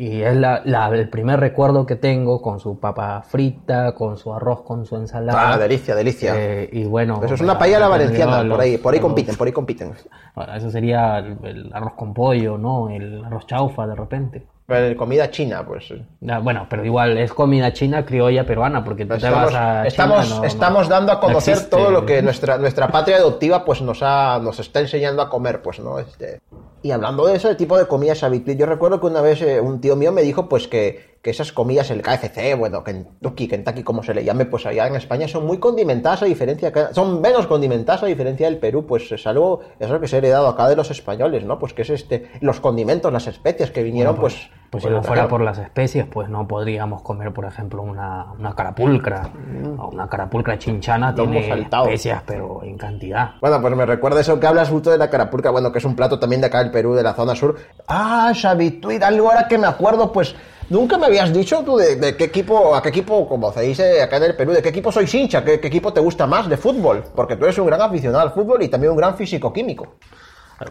Y 0.00 0.22
es 0.22 0.36
la, 0.36 0.62
la- 0.64 0.86
el 0.90 1.08
primer 1.08 1.40
recuerdo 1.40 1.84
que 1.84 1.96
tengo 1.96 2.40
con 2.40 2.60
su 2.60 2.78
papa 2.78 3.20
frita, 3.22 3.96
con 3.96 4.16
su 4.16 4.32
arroz, 4.32 4.62
con 4.62 4.86
su 4.86 4.94
ensalada. 4.94 5.54
Ah, 5.54 5.58
delicia, 5.58 5.96
delicia. 5.96 6.34
Eh, 6.36 6.70
y 6.72 6.84
bueno. 6.84 7.20
Eso 7.24 7.34
es 7.34 7.40
una 7.40 7.58
paella 7.58 7.80
la 7.80 7.88
valenciana, 7.88 8.44
los- 8.44 8.56
por 8.56 8.60
ahí, 8.64 8.78
por 8.78 8.94
ahí 8.94 9.00
los- 9.00 9.08
compiten, 9.08 9.34
por 9.34 9.48
ahí 9.48 9.52
compiten. 9.52 9.92
bueno, 10.36 10.54
eso 10.54 10.70
sería 10.70 11.18
el, 11.18 11.36
el 11.42 11.70
arroz 11.74 11.94
con 11.94 12.14
pollo, 12.14 12.56
¿no? 12.56 12.88
El 12.90 13.24
arroz 13.24 13.44
chaufa 13.46 13.88
de 13.88 13.96
repente. 13.96 14.46
Eh, 14.68 14.94
Comida 14.96 15.30
china, 15.30 15.64
pues. 15.66 15.92
Ah, 16.28 16.38
Bueno, 16.40 16.66
pero 16.70 16.84
igual 16.84 17.16
es 17.18 17.32
comida 17.32 17.72
china, 17.72 18.04
criolla, 18.04 18.44
peruana, 18.46 18.84
porque 18.84 19.04
tú 19.06 19.16
te 19.18 19.30
vas 19.30 19.52
a. 19.54 19.84
Estamos, 19.86 20.28
no- 20.30 20.44
estamos 20.44 20.88
dando 20.88 21.10
a 21.10 21.14
no 21.16 21.20
conocer 21.22 21.68
todo 21.70 21.90
lo 21.90 22.06
que 22.06 22.22
nuestra, 22.22 22.56
nuestra 22.58 22.86
patria 22.88 23.16
adoptiva 23.16 23.64
pues 23.64 23.80
nos 23.82 24.00
ha, 24.02 24.38
nos 24.40 24.60
está 24.60 24.78
enseñando 24.80 25.22
a 25.22 25.28
comer, 25.30 25.60
pues, 25.62 25.80
¿no? 25.80 25.98
Este, 25.98 26.40
y 26.82 26.90
hablando 26.90 27.26
de 27.26 27.36
ese 27.36 27.54
tipo 27.54 27.76
de 27.76 27.86
comidas 27.86 28.22
habituales, 28.22 28.58
yo 28.58 28.66
recuerdo 28.66 29.00
que 29.00 29.06
una 29.06 29.20
vez 29.20 29.42
eh, 29.42 29.60
un 29.60 29.80
tío 29.80 29.96
mío 29.96 30.12
me 30.12 30.22
dijo 30.22 30.48
pues 30.48 30.68
que, 30.68 31.18
que 31.22 31.30
esas 31.30 31.52
comidas, 31.52 31.90
el 31.90 32.02
KFC, 32.02 32.56
bueno, 32.56 32.84
Kentucky, 32.84 33.48
Kentucky, 33.48 33.82
como 33.82 34.02
se 34.02 34.14
le 34.14 34.24
llame, 34.24 34.46
pues 34.46 34.66
allá 34.66 34.86
en 34.86 34.94
España 34.96 35.26
son 35.26 35.46
muy 35.46 35.58
condimentadas 35.58 36.22
a 36.22 36.26
diferencia, 36.26 36.72
son 36.92 37.20
menos 37.20 37.46
condimentadas 37.46 38.02
a 38.04 38.06
diferencia 38.06 38.46
del 38.46 38.58
Perú, 38.58 38.86
pues 38.86 39.10
es 39.10 39.26
algo, 39.26 39.60
es 39.78 39.86
algo 39.88 40.00
que 40.00 40.08
se 40.08 40.16
ha 40.16 40.18
heredado 40.18 40.48
acá 40.48 40.68
de 40.68 40.76
los 40.76 40.90
españoles, 40.90 41.44
¿no? 41.44 41.58
Pues 41.58 41.74
que 41.74 41.82
es 41.82 41.90
este, 41.90 42.30
los 42.40 42.60
condimentos, 42.60 43.12
las 43.12 43.26
especias 43.26 43.70
que 43.70 43.82
vinieron, 43.82 44.16
Bueno, 44.16 44.28
pues... 44.28 44.50
Pues 44.70 44.84
si 44.84 44.90
no 44.90 45.02
fuera 45.02 45.26
por 45.28 45.40
las 45.40 45.56
especies, 45.58 46.04
pues 46.06 46.28
no 46.28 46.46
podríamos 46.46 47.00
comer, 47.02 47.32
por 47.32 47.46
ejemplo, 47.46 47.82
una, 47.82 48.26
una 48.38 48.54
carapulcra. 48.54 49.30
O 49.78 49.88
Una 49.88 50.08
carapulcra 50.08 50.58
chinchana 50.58 51.12
Mm. 51.12 51.16
Lo 51.16 51.22
hemos 51.24 51.36
tiene 51.36 51.48
saltado. 51.48 51.84
especias, 51.86 52.22
pero 52.26 52.60
en 52.62 52.76
cantidad. 52.76 53.30
Bueno, 53.40 53.60
pues 53.62 53.74
me 53.74 53.86
recuerda 53.86 54.20
eso 54.20 54.38
que 54.38 54.46
hablas 54.46 54.68
justo 54.68 54.90
de 54.90 54.98
la 54.98 55.08
carapulca, 55.08 55.50
bueno, 55.50 55.72
que 55.72 55.78
es 55.78 55.84
un 55.84 55.96
plato 55.96 56.18
también 56.18 56.40
de 56.42 56.48
acá 56.48 56.58
del 56.58 56.70
Perú, 56.70 56.94
de 56.94 57.02
la 57.02 57.14
zona 57.14 57.34
sur. 57.34 57.56
Ah, 57.86 58.32
Xavituit, 58.34 59.02
algo 59.02 59.28
ahora 59.30 59.48
que 59.48 59.56
me 59.56 59.66
acuerdo, 59.66 60.12
pues 60.12 60.34
nunca 60.68 60.98
me 60.98 61.06
habías 61.06 61.32
dicho 61.32 61.62
tú 61.64 61.78
de, 61.78 61.96
de 61.96 62.14
qué 62.16 62.24
equipo, 62.24 62.74
a 62.74 62.82
qué 62.82 62.90
equipo, 62.90 63.26
como 63.26 63.50
se 63.52 63.62
dice 63.62 64.02
acá 64.02 64.18
en 64.18 64.24
el 64.24 64.36
Perú, 64.36 64.52
de 64.52 64.60
qué 64.60 64.68
equipo 64.68 64.92
sois 64.92 65.12
hincha, 65.14 65.42
qué, 65.42 65.58
qué 65.60 65.68
equipo 65.68 65.92
te 65.94 66.00
gusta 66.00 66.26
más 66.26 66.46
de 66.48 66.58
fútbol, 66.58 67.04
porque 67.14 67.36
tú 67.36 67.44
eres 67.44 67.56
un 67.58 67.66
gran 67.66 67.80
aficionado 67.80 68.22
al 68.22 68.32
fútbol 68.32 68.62
y 68.62 68.68
también 68.68 68.90
un 68.90 68.98
gran 68.98 69.16
físico-químico. 69.16 69.94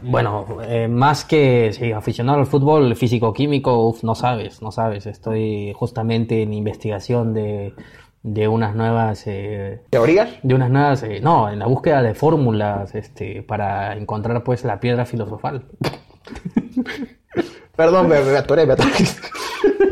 Bueno, 0.01 0.57
eh, 0.63 0.87
más 0.87 1.23
que 1.23 1.71
sí, 1.71 1.91
aficionado 1.91 2.39
al 2.39 2.45
fútbol 2.45 2.95
físico-químico, 2.95 3.95
no 4.03 4.15
sabes, 4.15 4.61
no 4.61 4.71
sabes. 4.71 5.05
Estoy 5.05 5.73
justamente 5.75 6.41
en 6.41 6.53
investigación 6.53 7.33
de, 7.33 7.73
de 8.21 8.47
unas 8.47 8.75
nuevas... 8.75 9.23
eh, 9.27 9.81
¿Teorías? 9.89 10.29
de 10.43 10.55
unas 10.55 10.69
nuevas... 10.69 11.03
eh, 11.03 11.19
no, 11.21 11.49
en 11.49 11.59
la 11.59 11.67
búsqueda 11.67 12.01
de 12.01 12.13
fórmulas 12.15 12.93
este, 12.95 13.43
para 13.43 13.95
encontrar 13.95 14.43
pues 14.43 14.65
la 14.65 14.79
piedra 14.79 15.05
filosofal. 15.05 15.65
Perdón, 17.75 18.09
me, 18.09 18.19
me 18.21 18.37
atoré, 18.37 18.65
me 18.65 18.73
atoré. 18.73 18.89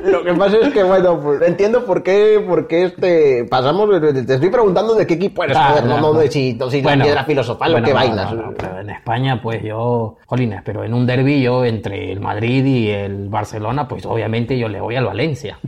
Lo 0.05 0.23
que 0.23 0.33
pasa 0.33 0.57
es 0.57 0.73
que, 0.73 0.83
bueno, 0.83 1.19
pues, 1.19 1.41
entiendo 1.41 1.85
por 1.85 2.03
qué, 2.03 2.43
por 2.47 2.67
qué 2.67 2.83
este, 2.85 3.45
pasamos, 3.45 3.89
te 3.99 4.33
estoy 4.33 4.49
preguntando 4.49 4.93
de 4.95 5.07
qué 5.07 5.15
equipo 5.15 5.43
eres, 5.43 5.57
Ah, 5.57 5.69
joder, 5.69 5.85
no, 5.85 5.99
no, 5.99 6.13
no 6.13 6.19
de 6.19 6.29
si, 6.29 6.53
no, 6.53 6.69
si 6.69 6.81
Bueno, 6.81 6.99
la 6.99 7.03
piedra 7.05 7.23
filosofal 7.25 7.71
bueno, 7.71 7.85
o 7.85 7.87
qué 7.87 7.93
no, 7.93 7.99
vainas. 7.99 8.33
no, 8.33 8.51
no, 8.51 8.79
en 8.79 8.89
España, 8.91 9.41
pues 9.41 9.63
yo, 9.63 10.17
jolines, 10.27 10.61
pero 10.63 10.83
en 10.83 10.93
un 10.93 11.05
derbi 11.05 11.41
yo 11.41 11.65
entre 11.65 12.11
el 12.11 12.19
Madrid 12.19 12.63
y 12.65 12.89
el 12.89 13.29
Barcelona, 13.29 13.87
pues 13.87 14.05
obviamente 14.05 14.57
yo 14.57 14.67
le 14.69 14.79
voy 14.79 14.95
al 14.95 15.05
Valencia. 15.05 15.59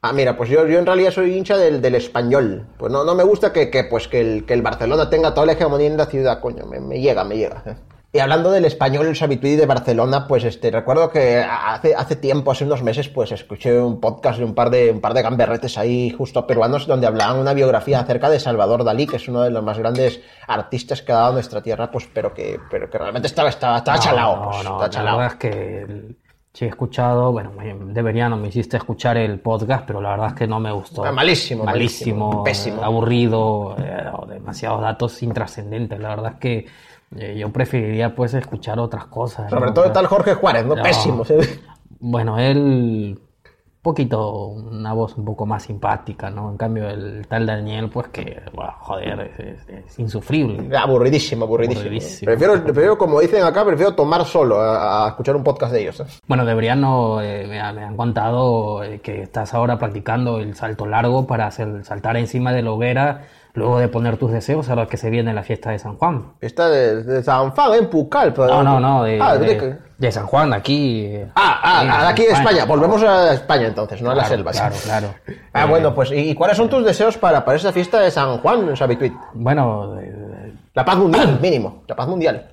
Ah, 0.00 0.12
mira, 0.12 0.36
pues 0.36 0.48
yo, 0.48 0.66
yo 0.66 0.78
en 0.78 0.86
realidad 0.86 1.10
soy 1.10 1.36
hincha 1.36 1.56
del, 1.56 1.82
del 1.82 1.96
español. 1.96 2.64
Pues 2.78 2.92
no, 2.92 3.02
no 3.04 3.14
me 3.16 3.24
gusta 3.24 3.52
que, 3.52 3.68
que, 3.68 3.84
pues 3.84 4.06
que, 4.06 4.20
el, 4.20 4.46
que 4.46 4.54
el 4.54 4.62
Barcelona 4.62 5.10
tenga 5.10 5.34
toda 5.34 5.46
la 5.46 5.52
hegemonía 5.52 5.88
en 5.88 5.96
la 5.96 6.06
ciudad, 6.06 6.40
coño, 6.40 6.66
me, 6.66 6.78
me 6.80 7.00
llega, 7.00 7.24
me 7.24 7.36
llega. 7.36 7.62
Y 8.10 8.20
hablando 8.20 8.50
del 8.50 8.64
español, 8.64 9.14
Sabituí 9.14 9.54
de 9.54 9.66
Barcelona, 9.66 10.26
pues 10.26 10.42
este, 10.44 10.70
recuerdo 10.70 11.10
que 11.10 11.40
hace, 11.44 11.94
hace 11.94 12.16
tiempo, 12.16 12.50
hace 12.50 12.64
unos 12.64 12.82
meses, 12.82 13.10
pues 13.10 13.32
escuché 13.32 13.78
un 13.78 14.00
podcast 14.00 14.38
de 14.38 14.46
un 14.46 14.54
par 14.54 14.70
de, 14.70 14.90
un 14.90 15.00
par 15.02 15.12
de 15.12 15.20
gamberretes 15.20 15.76
ahí 15.76 16.08
justo 16.16 16.46
peruanos 16.46 16.86
donde 16.86 17.06
hablaban 17.06 17.38
una 17.38 17.52
biografía 17.52 18.00
acerca 18.00 18.30
de 18.30 18.40
Salvador 18.40 18.82
Dalí, 18.82 19.06
que 19.06 19.16
es 19.16 19.28
uno 19.28 19.42
de 19.42 19.50
los 19.50 19.62
más 19.62 19.78
grandes 19.78 20.22
artistas 20.46 21.02
que 21.02 21.12
ha 21.12 21.16
dado 21.16 21.34
nuestra 21.34 21.60
tierra, 21.62 21.90
pues 21.90 22.08
pero 22.10 22.32
que, 22.32 22.58
pero 22.70 22.88
que 22.88 22.96
realmente 22.96 23.26
estaba, 23.26 23.50
estaba, 23.50 23.76
estaba 23.76 23.98
No, 23.98 24.02
chalao, 24.02 24.36
no, 24.36 24.42
pues, 24.52 24.56
no, 24.56 24.60
estaba 24.62 24.82
la 24.84 24.90
chalao. 24.90 25.18
verdad 25.18 25.32
es 25.34 25.38
que 25.38 26.16
sí 26.54 26.64
he 26.64 26.68
escuchado, 26.68 27.30
bueno, 27.30 27.52
debería, 27.92 28.30
no 28.30 28.38
me 28.38 28.48
hiciste 28.48 28.78
escuchar 28.78 29.18
el 29.18 29.38
podcast, 29.40 29.84
pero 29.86 30.00
la 30.00 30.12
verdad 30.12 30.28
es 30.28 30.32
que 30.34 30.46
no 30.46 30.58
me 30.60 30.72
gustó. 30.72 31.04
Ah, 31.04 31.12
malísimo, 31.12 31.62
malísimo, 31.64 32.28
malísimo, 32.42 32.44
pésimo. 32.44 32.80
eh, 32.80 32.84
aburrido, 32.86 33.76
eh, 33.78 34.10
demasiados 34.28 34.80
datos 34.80 35.22
intrascendentes. 35.22 36.00
La 36.00 36.08
verdad 36.08 36.32
es 36.32 36.38
que 36.40 36.66
yo 37.10 37.50
preferiría 37.52 38.14
pues 38.14 38.34
escuchar 38.34 38.78
otras 38.78 39.06
cosas. 39.06 39.48
Sobre 39.50 39.66
¿no? 39.66 39.74
todo 39.74 39.90
tal 39.92 40.06
Jorge 40.06 40.34
Juárez, 40.34 40.66
¿no? 40.66 40.76
No. 40.76 40.82
Pésimo. 40.82 41.24
¿sí? 41.24 41.34
Bueno, 42.00 42.38
él 42.38 43.18
poquito, 43.80 44.48
una 44.48 44.92
voz 44.92 45.16
un 45.16 45.24
poco 45.24 45.46
más 45.46 45.62
simpática, 45.62 46.28
¿no? 46.28 46.50
En 46.50 46.58
cambio, 46.58 46.90
el 46.90 47.26
tal 47.26 47.46
Daniel, 47.46 47.88
pues 47.88 48.08
que, 48.08 48.42
bueno, 48.52 48.72
joder, 48.80 49.20
es, 49.20 49.38
es- 49.40 49.68
es 49.68 49.98
insufrible. 49.98 50.76
Aburridísimo, 50.76 51.44
aburridísimo. 51.46 51.80
Aburridísimo. 51.82 52.26
Prefiero, 52.26 52.62
prefiero, 52.64 52.98
como 52.98 53.20
dicen 53.20 53.42
acá, 53.44 53.64
prefiero 53.64 53.94
tomar 53.94 54.24
solo 54.26 54.60
a, 54.60 55.06
a 55.06 55.08
escuchar 55.10 55.36
un 55.36 55.44
podcast 55.44 55.72
de 55.72 55.80
ellos. 55.82 56.00
¿eh? 56.00 56.04
Bueno, 56.26 56.44
Debriano, 56.44 57.22
eh, 57.22 57.46
me, 57.48 57.72
me 57.72 57.84
han 57.84 57.96
contado 57.96 58.82
eh, 58.82 59.00
que 59.00 59.22
estás 59.22 59.54
ahora 59.54 59.78
practicando 59.78 60.38
el 60.38 60.54
salto 60.54 60.84
largo 60.84 61.26
para 61.26 61.46
hacer, 61.46 61.82
saltar 61.84 62.16
encima 62.18 62.52
de 62.52 62.62
la 62.62 62.72
hoguera 62.72 63.22
luego 63.54 63.78
de 63.78 63.88
poner 63.88 64.16
tus 64.18 64.30
deseos 64.30 64.68
a 64.70 64.74
lo 64.76 64.86
que 64.88 64.96
se 64.96 65.10
viene 65.10 65.32
la 65.34 65.42
fiesta 65.42 65.70
de 65.70 65.78
San 65.78 65.96
Juan. 65.96 66.32
Esta 66.40 66.68
de, 66.68 67.02
de 67.02 67.22
San 67.22 67.50
Juan, 67.50 67.74
en 67.74 67.90
Pucal. 67.90 68.32
pero- 68.32 68.48
No, 68.48 68.62
no, 68.62 68.78
no, 68.80 69.02
de, 69.04 69.18
Ah, 69.20 69.36
de- 69.36 70.12
San 70.12 70.26
Juan, 70.26 70.52
aquí. 70.52 71.10
ah, 71.34 71.60
ah, 71.62 71.84
ah, 71.88 72.08
aquí 72.08 72.22
de 72.22 72.32
España. 72.32 72.64
Volvemos 72.64 73.02
a 73.02 73.32
España 73.34 73.66
entonces, 73.66 74.00
no 74.00 74.10
a 74.10 74.14
las 74.14 74.28
selvas. 74.28 74.56
Claro, 74.56 74.76
claro. 74.84 75.08
Ah, 75.52 75.64
Eh, 75.64 75.68
bueno, 75.68 75.92
pues, 75.94 76.12
¿y 76.12 76.30
y 76.30 76.34
cuáles 76.34 76.56
son 76.56 76.68
tus 76.68 76.84
deseos 76.84 77.18
para, 77.18 77.44
para 77.44 77.56
esa 77.56 77.72
fiesta 77.72 77.98
de 78.00 78.10
San 78.12 78.38
Juan, 78.38 78.76
Sabituit? 78.76 79.12
Bueno, 79.34 79.98
eh, 80.00 80.52
La 80.74 80.84
paz 80.84 80.96
mundial, 80.96 81.38
mínimo. 81.42 81.82
La 81.88 81.96
paz 81.96 82.06
mundial. 82.06 82.50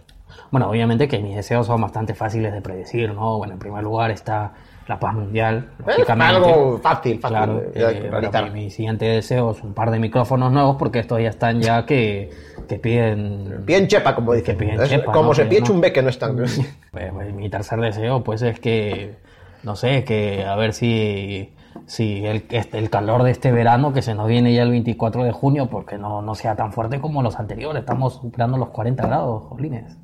Bueno, 0.50 0.70
obviamente 0.70 1.08
que 1.08 1.20
mis 1.20 1.36
deseos 1.36 1.68
son 1.68 1.82
bastante 1.82 2.16
fáciles 2.16 2.52
de 2.54 2.62
predecir, 2.62 3.14
¿no? 3.14 3.38
Bueno, 3.38 3.54
en 3.54 3.60
primer 3.60 3.84
lugar 3.84 4.10
está 4.12 4.54
la 4.88 5.00
paz 5.00 5.14
mundial, 5.16 5.70
Eh, 5.80 5.84
lógicamente. 5.88 6.36
algo 6.36 6.80
fácil, 6.82 7.20
fácil 7.20 7.38
Claro, 7.38 7.62
eh, 7.74 8.08
bueno, 8.12 8.52
mi, 8.54 8.62
mi 8.66 8.70
siguiente 8.70 9.06
deseo 9.06 9.52
es 9.52 9.64
un 9.64 9.74
par 9.74 9.90
de 9.92 10.00
micrófonos 10.00 10.52
nuevos 10.52 10.76
porque 10.78 11.00
estos 11.00 11.20
ya 11.20 11.30
están 11.30 11.60
ya 11.62 11.86
que, 11.86 12.30
que 12.68 12.78
piden... 12.78 13.64
Bien 13.66 13.88
chepa, 13.88 14.14
como 14.14 14.34
dicen. 14.34 14.58
Que 14.58 14.74
Es 14.76 14.90
chepa, 14.90 15.12
como 15.12 15.30
¿no? 15.30 15.34
se 15.34 15.46
pie 15.46 15.60
no- 15.62 15.66
chumbe 15.66 15.92
que 15.92 16.02
no 16.04 16.10
están. 16.10 16.36
Pues, 16.36 16.62
pues, 16.92 17.34
mi 17.34 17.50
tercer 17.50 17.80
deseo 17.80 18.24
pues 18.24 18.42
es 18.44 18.60
que, 18.60 19.16
no 19.64 19.76
sé, 19.76 20.04
que 20.04 20.46
a 20.46 20.56
ver 20.56 20.74
si, 20.74 21.54
si 21.88 22.24
el, 22.26 22.46
este, 22.52 22.78
el 22.78 22.90
calor 22.92 23.24
de 23.24 23.32
este 23.32 23.52
verano 23.52 23.92
que 23.92 24.02
se 24.04 24.14
nos 24.14 24.28
viene 24.28 24.54
ya 24.54 24.62
el 24.64 24.70
24 24.70 25.24
de 25.24 25.32
junio, 25.32 25.68
porque 25.68 25.98
no, 25.98 26.22
no 26.22 26.36
sea 26.36 26.56
tan 26.56 26.72
fuerte 26.74 27.02
como 27.02 27.24
los 27.24 27.40
anteriores, 27.40 27.80
estamos 27.82 28.14
superando 28.22 28.58
los 28.58 28.70
40 28.70 29.06
grados, 29.08 29.44
jolines. 29.50 29.98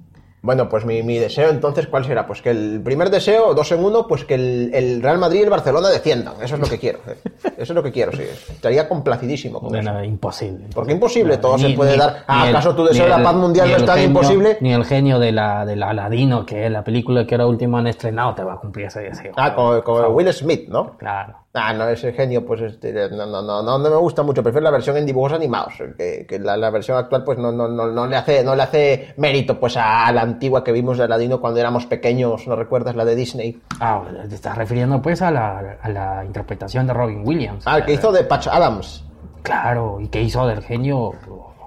Bueno, 0.44 0.68
pues 0.70 0.86
mi, 0.86 1.04
mi 1.04 1.20
deseo 1.20 1.52
entonces, 1.52 1.86
¿cuál 1.86 2.04
será? 2.04 2.26
Pues 2.26 2.42
que 2.42 2.50
el 2.50 2.82
primer 2.84 3.12
deseo, 3.12 3.54
dos 3.54 3.72
en 3.72 3.84
uno, 3.86 4.08
pues 4.08 4.26
que 4.26 4.34
el, 4.34 4.72
el 4.74 5.02
Real 5.04 5.20
Madrid 5.20 5.42
y 5.42 5.44
el 5.44 5.50
Barcelona 5.52 5.90
desciendan. 5.90 6.34
Eso 6.42 6.56
es 6.56 6.62
lo 6.62 6.68
que 6.68 6.80
quiero. 6.80 7.00
Eso 7.44 7.54
es 7.58 7.70
lo 7.70 7.84
que 7.84 7.92
quiero, 7.92 8.12
sí. 8.12 8.24
Estaría 8.24 8.90
complacidísimo 8.90 9.60
con 9.60 9.76
eso. 9.76 9.92
Bueno, 9.92 10.04
imposible. 10.04 10.66
Porque 10.74 10.94
imposible, 10.94 11.38
todo 11.38 11.58
Ni- 11.58 11.64
se 11.64 11.70
puede 11.78 11.92
ni- 11.92 11.98
dar. 12.00 12.24
Ah, 12.26 12.46
el- 12.50 12.56
¿Acaso 12.56 12.76
tu 12.76 12.86
deseo 12.86 13.04
de 13.04 13.10
la 13.12 13.22
paz 13.22 13.36
mundial 13.36 13.70
no 13.70 13.78
es 13.78 13.86
tan 13.86 13.98
genio- 13.98 14.08
imposible? 14.08 14.58
Ni 14.62 14.74
el 14.74 14.84
genio 14.86 15.20
de 15.20 15.32
la, 15.32 15.64
del 15.64 15.84
Aladino, 15.84 16.44
que 16.44 16.66
es 16.66 16.72
la 16.72 16.84
película 16.84 17.28
que 17.28 17.36
ahora 17.36 17.46
último 17.46 17.78
han 17.78 17.86
estrenado, 17.86 18.34
te 18.34 18.44
va 18.44 18.54
a 18.54 18.58
cumplir 18.60 18.88
ese 18.88 19.02
deseo. 19.02 19.34
Ah, 19.38 19.54
con, 19.54 19.82
con 19.84 20.12
Will 20.12 20.34
Smith, 20.34 20.68
¿no? 20.70 20.98
Claro. 20.98 21.36
Ah, 21.54 21.74
no, 21.74 21.88
ese 21.90 22.14
genio, 22.14 22.46
pues 22.46 22.62
este, 22.62 22.94
no, 23.10 23.26
no, 23.26 23.42
no, 23.42 23.62
no, 23.62 23.78
me 23.78 23.90
gusta 23.98 24.24
mucho. 24.24 24.42
Prefiero 24.42 24.64
la 24.64 24.72
versión 24.72 24.96
en 24.96 25.06
dibujos 25.06 25.34
animados, 25.34 25.74
que, 25.98 26.26
que 26.28 26.40
la, 26.40 26.56
la 26.56 26.70
versión 26.70 26.98
actual, 26.98 27.26
pues 27.26 27.38
no, 27.38 27.52
no, 27.52 27.68
no, 27.68 27.88
no 27.88 28.08
le 28.08 28.16
hace, 28.16 28.42
no 28.42 28.56
le 28.56 28.64
hace 28.64 29.14
mérito, 29.18 29.60
pues 29.60 29.76
a, 29.76 30.10
la 30.14 30.22
antigua 30.22 30.64
que 30.64 30.72
vimos 30.72 30.98
de 30.98 31.04
Aladino 31.04 31.42
cuando 31.42 31.60
éramos 31.60 31.86
pequeños. 31.86 32.48
¿No 32.48 32.56
recuerdas 32.56 32.96
la 32.96 33.04
de 33.04 33.16
Disney? 33.16 33.62
Ah, 33.82 34.02
te 34.30 34.36
estás 34.36 34.58
refiriendo 34.58 35.02
pues 35.02 35.22
a 35.22 35.30
la, 35.30 35.78
a 35.82 35.90
la 35.90 36.24
interpretación 36.24 36.88
de 36.88 36.94
Robin 36.94 37.22
Williams. 37.26 37.64
Ah, 37.68 37.80
el 37.80 37.86
que 37.86 37.94
hizo 37.94 38.14
de 38.14 38.24
Patch 38.24 38.48
Adams. 38.48 39.04
Claro, 39.42 40.00
y 40.00 40.08
que 40.08 40.22
hizo 40.22 40.48
del 40.48 40.62
genio, 40.62 41.12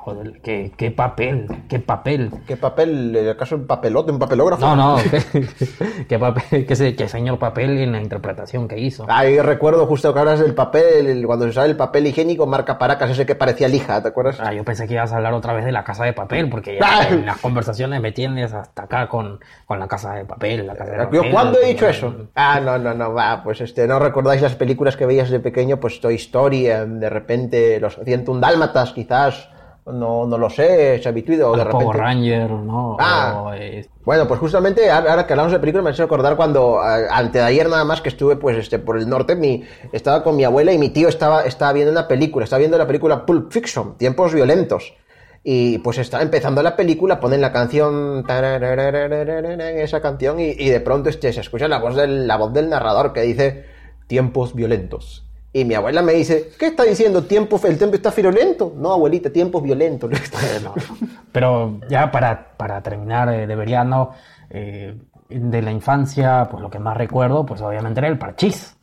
joder, 0.04 0.40
qué, 0.42 0.70
qué 0.76 0.90
papel, 0.90 1.46
qué 1.66 1.78
papel. 1.78 2.30
¿Qué 2.46 2.58
papel? 2.58 3.30
¿Acaso 3.32 3.56
un 3.56 3.66
papelote, 3.66 4.12
un 4.12 4.18
papelógrafo? 4.18 4.60
No, 4.60 4.76
no, 4.76 4.96
qué, 5.02 5.46
qué 6.08 6.18
papel, 6.18 6.66
qué, 6.66 6.94
qué 6.94 7.08
señor 7.08 7.38
papel 7.38 7.78
en 7.78 7.92
la 7.92 8.02
interpretación 8.02 8.68
que 8.68 8.78
hizo. 8.78 9.06
Ahí 9.08 9.38
recuerdo 9.40 9.86
justo 9.86 10.12
que 10.12 10.20
hablas 10.20 10.40
del 10.40 10.54
papel, 10.54 11.06
el- 11.06 11.26
cuando 11.26 11.46
se 11.46 11.52
usaba 11.52 11.66
el 11.66 11.76
papel 11.76 12.06
higiénico 12.06 12.46
marca 12.46 12.76
Paracas, 12.78 13.12
ese 13.12 13.24
que 13.24 13.34
parecía 13.34 13.66
lija, 13.66 14.02
¿te 14.02 14.08
acuerdas? 14.08 14.38
Ah, 14.40 14.52
yo 14.52 14.62
pensé 14.62 14.86
que 14.86 14.92
ibas 14.92 15.10
a 15.12 15.16
hablar 15.16 15.32
otra 15.32 15.54
vez 15.54 15.64
de 15.64 15.72
la 15.72 15.84
casa 15.84 16.04
de 16.04 16.12
papel, 16.12 16.50
porque 16.50 16.78
ya 16.78 17.08
en 17.08 17.24
las 17.24 17.38
conversaciones 17.38 17.98
me 18.02 18.12
tienes 18.12 18.52
hasta 18.52 18.82
acá 18.82 19.08
con, 19.08 19.40
con 19.64 19.78
la 19.78 19.88
casa 19.88 20.12
de 20.16 20.26
papel. 20.26 20.66
La 20.66 20.74
casa 20.76 20.90
de 20.90 20.98
¿Yo 20.98 21.04
papel, 21.06 21.30
cuándo 21.32 21.58
he 21.62 21.68
dicho 21.68 21.88
eso? 21.88 22.14
Ah, 22.34 22.60
no, 22.62 22.76
no, 22.78 22.92
no, 22.92 23.14
va, 23.14 23.42
pues 23.42 23.62
este, 23.62 23.86
no 23.86 23.98
recordáis 23.98 24.42
las 24.42 24.54
películas 24.54 24.98
que 24.98 25.06
veías 25.06 25.30
de 25.30 25.40
pequeño, 25.40 25.78
pues 25.80 25.98
Toy 26.00 26.16
Story, 26.16 26.66
eh, 26.66 26.84
de 26.84 27.08
repente 27.08 27.80
los 27.80 27.98
101 28.04 28.40
Dálmatas, 28.40 28.92
quizás, 28.92 29.48
no, 29.86 30.26
no 30.26 30.38
lo 30.38 30.48
sé, 30.48 30.98
se 31.02 31.08
habituido, 31.08 31.50
o 31.50 31.56
de 31.56 31.64
Los 31.64 31.72
Power 31.72 31.88
repente... 31.88 32.02
Ranger, 32.02 32.50
¿no? 32.50 32.96
Ah. 32.98 33.42
O, 33.44 33.54
eh, 33.54 33.86
Bueno, 34.04 34.26
pues 34.26 34.40
justamente 34.40 34.90
ahora 34.90 35.26
que 35.26 35.34
hablamos 35.34 35.52
de 35.52 35.58
películas 35.58 35.84
me 35.84 35.90
has 35.90 35.96
hecho 35.96 36.04
acordar 36.04 36.36
cuando 36.36 36.80
antes 36.80 37.34
de 37.34 37.42
ayer 37.42 37.68
nada 37.68 37.84
más 37.84 38.00
que 38.00 38.08
estuve 38.08 38.36
pues 38.36 38.56
este 38.56 38.78
por 38.78 38.96
el 38.98 39.08
norte, 39.08 39.36
mi, 39.36 39.64
estaba 39.92 40.22
con 40.22 40.36
mi 40.36 40.44
abuela 40.44 40.72
y 40.72 40.78
mi 40.78 40.88
tío 40.88 41.08
estaba, 41.08 41.42
estaba 41.42 41.72
viendo 41.72 41.92
una 41.92 42.08
película, 42.08 42.44
estaba 42.44 42.60
viendo 42.60 42.78
la 42.78 42.86
película 42.86 43.26
Pulp 43.26 43.52
Fiction, 43.52 43.98
Tiempos 43.98 44.32
Violentos. 44.32 44.94
Y 45.46 45.76
pues 45.78 45.98
estaba 45.98 46.22
empezando 46.22 46.62
la 46.62 46.74
película, 46.74 47.20
ponen 47.20 47.42
la 47.42 47.52
canción, 47.52 48.24
esa 48.26 50.00
canción, 50.00 50.40
y, 50.40 50.44
y 50.44 50.70
de 50.70 50.80
pronto 50.80 51.10
este, 51.10 51.34
se 51.34 51.40
escucha 51.40 51.68
la 51.68 51.80
voz, 51.80 51.94
del, 51.96 52.26
la 52.26 52.38
voz 52.38 52.54
del 52.54 52.70
narrador 52.70 53.12
que 53.12 53.20
dice 53.20 53.66
Tiempos 54.06 54.54
Violentos. 54.54 55.26
Y 55.56 55.64
mi 55.64 55.74
abuela 55.74 56.02
me 56.02 56.14
dice, 56.14 56.50
¿qué 56.58 56.66
está 56.66 56.82
diciendo? 56.82 57.22
¿Tiempo, 57.26 57.60
¿El 57.62 57.78
tiempo 57.78 57.94
está 57.94 58.10
violento? 58.10 58.74
No, 58.76 58.92
abuelita, 58.92 59.30
eh, 60.42 60.58
no, 60.64 60.74
no. 60.74 60.98
Pero 61.30 61.78
ya 61.88 62.10
para, 62.10 62.56
para 62.56 62.82
terminar, 62.82 63.28
eh, 63.32 63.46
no. 63.84 64.10
eh, 64.50 64.96
de 65.28 65.62
la 65.62 65.70
infancia, 65.70 66.48
pues 66.50 66.60
lo 66.60 66.68
que 66.68 66.80
más 66.80 66.96
recuerdo, 66.96 67.46
pues 67.46 67.60
obviamente 67.60 68.00
era 68.00 68.08
el 68.08 68.18
parchís. 68.18 68.73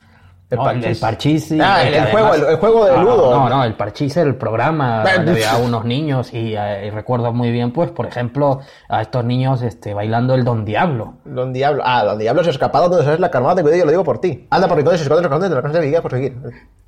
El 0.52 0.58
¿no? 0.58 0.64
parchís. 0.66 0.86
El, 0.86 0.98
parchís. 1.00 1.48
sí, 1.48 1.60
Ah, 1.62 1.82
el- 1.84 1.94
que 1.94 1.98
el 2.00 2.06
juego, 2.12 2.34
el- 2.36 2.44
el 2.44 2.56
juego 2.58 2.86
de 2.86 2.92
no, 2.92 3.04
ludo. 3.04 3.32
No, 3.32 3.50
no, 3.50 3.64
el 3.64 3.74
parchís 3.76 4.16
era 4.18 4.28
el 4.28 4.36
programa 4.36 5.04
donde 5.16 5.32
había 5.32 5.58
unos 5.58 5.86
niños 5.86 6.34
y, 6.34 6.54
eh, 6.56 6.88
y 6.88 6.90
recuerdo 6.90 7.32
muy 7.32 7.52
bien, 7.52 7.72
pues, 7.72 7.90
por 7.92 8.06
ejemplo, 8.06 8.60
a 8.90 9.02
estos 9.02 9.24
niños 9.24 9.62
este, 9.62 9.94
bailando 9.94 10.36
el 10.36 10.44
Don 10.44 10.66
Diablo. 10.66 11.16
Don 11.26 11.54
Diablo. 11.54 11.82
Ah, 11.86 12.04
Don 12.04 12.20
Diablo 12.20 12.44
se 12.44 12.50
escapado 12.52 12.90
donde 12.90 13.06
sabes 13.06 13.20
la 13.22 13.32
carnada 13.32 13.56
de 13.56 13.62
cuidado, 13.62 13.80
yo 13.80 13.86
lo 13.86 13.92
digo 13.92 14.04
por 14.04 14.20
ti. 14.20 14.46
Anda 14.50 14.68
por 14.68 14.78
entonces, 14.78 15.02
esconde, 15.02 15.24
esconde, 15.24 15.48
de 15.50 15.56
la 15.56 15.62
casa 15.62 15.80
de 15.80 15.86
Villa 15.86 16.02
por 16.02 16.12
seguir. 16.12 16.36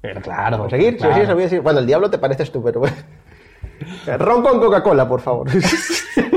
Pero 0.01 0.21
claro. 0.21 0.57
Por 0.57 0.69
seguir, 0.69 0.97
claro. 0.97 1.15
sí, 1.15 1.21
sí, 1.25 1.33
decir. 1.33 1.61
Bueno, 1.61 1.79
el 1.79 1.85
Diablo 1.87 2.09
te 2.09 2.17
pareces 2.17 2.51
tú, 2.51 2.61
pero 2.61 2.81
bueno. 2.81 2.95
Ron 4.17 4.43
con 4.43 4.59
Coca-Cola, 4.59 5.07
por 5.07 5.21
favor. 5.21 5.47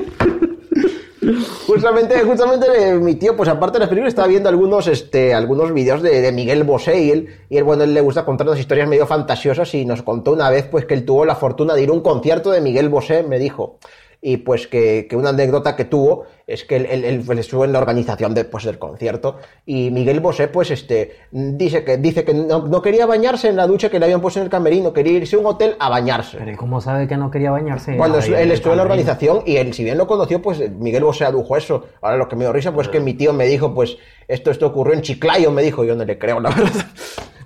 Justamente, 1.66 2.20
justamente 2.22 2.94
mi 2.94 3.14
tío, 3.16 3.36
pues 3.36 3.48
aparte 3.48 3.74
de 3.74 3.80
las 3.80 3.88
películas, 3.88 4.12
estaba 4.12 4.28
viendo 4.28 4.48
algunos, 4.48 4.86
este, 4.86 5.34
algunos 5.34 5.72
vídeos 5.72 6.02
de, 6.02 6.20
de 6.20 6.32
Miguel 6.32 6.64
Bosé 6.64 7.00
y 7.00 7.10
él, 7.10 7.28
y 7.48 7.56
él, 7.56 7.64
bueno, 7.64 7.84
él 7.84 7.94
le 7.94 8.00
gusta 8.00 8.24
contarnos 8.24 8.58
historias 8.58 8.88
medio 8.88 9.06
fantasiosas 9.06 9.74
y 9.74 9.84
nos 9.84 10.02
contó 10.02 10.32
una 10.32 10.50
vez, 10.50 10.66
pues, 10.70 10.84
que 10.84 10.94
él 10.94 11.04
tuvo 11.04 11.24
la 11.24 11.34
fortuna 11.34 11.74
de 11.74 11.82
ir 11.82 11.88
a 11.88 11.92
un 11.92 12.00
concierto 12.00 12.50
de 12.50 12.60
Miguel 12.60 12.88
Bosé, 12.88 13.22
me 13.22 13.38
dijo. 13.38 13.78
Y 14.22 14.38
pues 14.38 14.66
que, 14.66 15.07
que 15.09 15.14
una 15.16 15.29
anécdota 15.29 15.76
que 15.76 15.85
tuvo 15.85 16.24
es 16.46 16.64
que 16.64 16.76
él, 16.76 16.87
él- 16.87 17.05
él, 17.29 17.38
estuvo 17.38 17.64
en 17.64 17.72
la 17.72 17.79
organización 17.79 18.35
de, 18.35 18.44
pues, 18.44 18.64
del 18.64 18.79
concierto 18.79 19.37
y 19.66 19.90
Miguel 19.90 20.20
Bosé, 20.20 20.48
pues, 20.48 20.70
este, 20.70 21.16
dice 21.31 21.85
que, 21.85 21.96
dice 21.98 22.24
que 22.24 22.33
no, 22.35 22.66
no 22.66 22.81
quería 22.83 23.05
bañarse 23.07 23.48
en 23.48 23.57
la 23.57 23.66
ducha 23.66 23.88
que 23.90 23.98
le 23.98 24.05
habían 24.07 24.20
puesto 24.20 24.40
en 24.40 24.44
el 24.44 24.50
camerino, 24.50 24.92
quería 24.92 25.12
irse 25.12 25.37
a 25.37 25.38
un 25.40 25.46
hotel 25.46 25.76
a 25.79 25.88
bañarse. 25.90 26.38
Pero 26.38 26.50
¿y 26.52 26.57
cómo 26.57 26.81
sabe 26.81 27.07
que 27.07 27.16
no 27.16 27.31
quería 27.31 27.50
bañarse? 27.50 27.96
Cuando 27.96 28.18
él 28.18 28.50
estuvo 28.52 28.72
en 28.72 28.76
la 28.79 28.83
organización 28.85 29.42
y 29.44 29.57
él, 29.57 29.74
si 29.74 29.85
bien 29.85 29.98
lo 29.98 30.07
conoció, 30.07 30.40
pues 30.40 30.59
Miguel 30.70 31.05
Bosé 31.05 31.24
adujo 31.24 31.57
eso. 31.57 31.85
Ahora 32.00 32.16
lo 32.16 32.29
que 32.29 32.37
me 32.37 32.44
dio 32.44 32.52
risa, 32.52 32.72
pues 32.72 32.88
que 32.88 33.00
mi 33.00 33.14
tío 33.14 33.33
me 33.33 33.46
dijo, 33.46 33.74
pues 33.74 33.96
esto, 34.29 34.50
esto 34.50 34.66
ocurrió 34.66 34.94
en 34.94 35.02
Chiclayo, 35.02 35.50
me 35.50 35.62
dijo, 35.62 35.85
yo 35.85 35.94
no 35.94 36.05
le 36.05 36.18
creo, 36.18 36.40
la 36.40 36.50
verdad. 36.50 36.87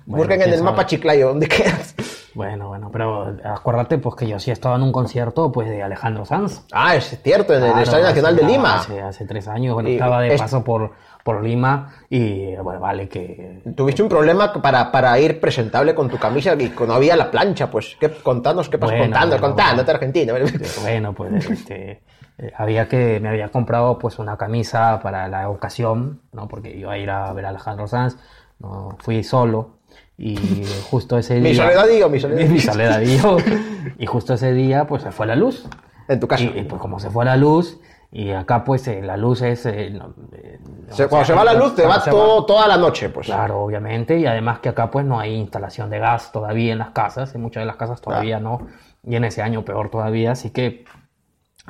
Bueno, 0.05 0.23
Busquen 0.25 0.41
en 0.41 0.53
el 0.53 0.63
mapa. 0.63 0.85
Chiclayo, 0.85 1.27
¿dónde 1.29 1.47
quedas? 1.47 1.95
Bueno, 2.33 2.69
bueno, 2.69 2.89
pero 2.91 3.35
acuérdate 3.43 3.97
pues 3.97 4.15
que 4.15 4.27
yo 4.27 4.39
sí 4.39 4.49
he 4.51 4.53
estado 4.53 4.75
en 4.75 4.83
un 4.83 4.91
concierto 4.91 5.51
pues 5.51 5.69
de 5.69 5.83
Alejandro 5.83 6.25
Sanz. 6.25 6.65
Ah, 6.71 6.95
es 6.95 7.19
cierto, 7.21 7.53
en 7.53 7.63
el 7.63 7.79
Estadio 7.79 8.05
Nacional 8.05 8.35
de 8.35 8.43
Lima. 8.43 8.75
Hace, 8.75 9.01
hace 9.01 9.25
tres 9.25 9.47
años, 9.47 9.73
bueno, 9.73 9.89
Y 9.89 9.93
estaba 9.93 10.21
de 10.21 10.33
es- 10.33 10.41
paso 10.41 10.63
por, 10.63 10.91
por 11.23 11.43
Lima 11.43 11.93
y 12.09 12.55
bueno, 12.55 12.79
vale 12.79 13.09
que... 13.09 13.61
Tuviste 13.75 14.01
un 14.01 14.09
problema 14.09 14.53
para, 14.53 14.91
para 14.91 15.19
ir 15.19 15.39
presentable 15.41 15.93
con 15.93 16.09
tu 16.09 16.17
camisa 16.17 16.53
y 16.53 16.73
no 16.87 16.93
había 16.93 17.15
la 17.15 17.29
plancha, 17.29 17.69
pues, 17.69 17.97
¿qué, 17.99 18.09
contanos 18.09 18.69
qué 18.69 18.77
pasó, 18.77 18.91
Bueno, 18.93 19.05
contando, 19.05 19.37
bueno, 19.37 19.47
contándote 19.55 19.91
Argentina. 19.91 20.33
Bueno, 20.81 21.13
pues 21.13 21.49
este, 21.49 22.03
eh, 22.37 22.51
había 22.57 22.87
que, 22.87 23.19
me 23.19 23.29
había 23.29 23.49
comprado 23.49 23.97
pues 23.99 24.19
una 24.19 24.37
camisa 24.37 24.99
para 25.03 25.27
la 25.27 25.49
ocasión, 25.49 26.21
¿no? 26.31 26.47
Porque 26.47 26.75
iba 26.75 26.93
a 26.93 26.97
ir 26.97 27.09
a 27.09 27.31
ver 27.33 27.45
a 27.45 27.49
Alejandro 27.49 27.87
Sanz, 27.87 28.15
no, 28.59 28.95
fui 28.99 29.23
solo 29.23 29.80
y 30.21 30.63
justo 30.89 31.17
ese 31.17 31.35
día... 31.35 31.49
Mi 31.49 31.55
soledadillo, 31.55 32.09
mi 32.09 32.19
soledadillo. 32.19 32.53
Mi 32.53 32.59
soledadillo. 32.59 33.37
y 33.97 34.05
justo 34.05 34.35
ese 34.35 34.53
día 34.53 34.85
pues 34.85 35.01
se 35.01 35.11
fue 35.11 35.25
la 35.25 35.35
luz. 35.35 35.65
En 36.07 36.19
tu 36.19 36.27
casa. 36.27 36.43
Y, 36.43 36.59
y, 36.59 36.63
pues 36.63 36.79
como 36.79 36.99
se 36.99 37.09
fue 37.09 37.25
la 37.25 37.35
luz, 37.35 37.79
y 38.11 38.29
acá 38.31 38.63
pues 38.63 38.87
eh, 38.87 39.01
la 39.01 39.17
luz 39.17 39.41
es... 39.41 39.65
eh, 39.65 39.89
no, 39.89 40.13
eh, 40.33 40.59
cuando 41.09 41.25
sea, 41.25 41.25
se 41.25 41.33
va 41.33 41.43
la 41.43 41.53
luz, 41.53 41.73
te 41.73 41.87
va 41.87 42.03
toda 42.03 42.67
la 42.67 42.77
noche, 42.77 43.09
pues. 43.09 43.27
Claro, 43.27 43.61
obviamente, 43.61 44.19
y 44.19 44.27
además 44.27 44.59
que 44.59 44.69
acá 44.69 44.91
pues 44.91 45.05
no 45.05 45.19
hay 45.19 45.33
instalación 45.33 45.89
de 45.89 45.97
gas 45.97 46.31
todavía 46.31 46.73
en 46.73 46.79
las 46.79 46.91
casas, 46.91 47.33
en 47.33 47.41
muchas 47.41 47.61
de 47.61 47.65
las 47.65 47.77
casas 47.77 47.99
todavía 48.01 48.39
no, 48.39 48.67
y 49.03 49.15
en 49.15 49.23
ese 49.23 49.41
año 49.41 49.65
peor 49.65 49.89
todavía, 49.89 50.33
así 50.33 50.51
que 50.51 50.85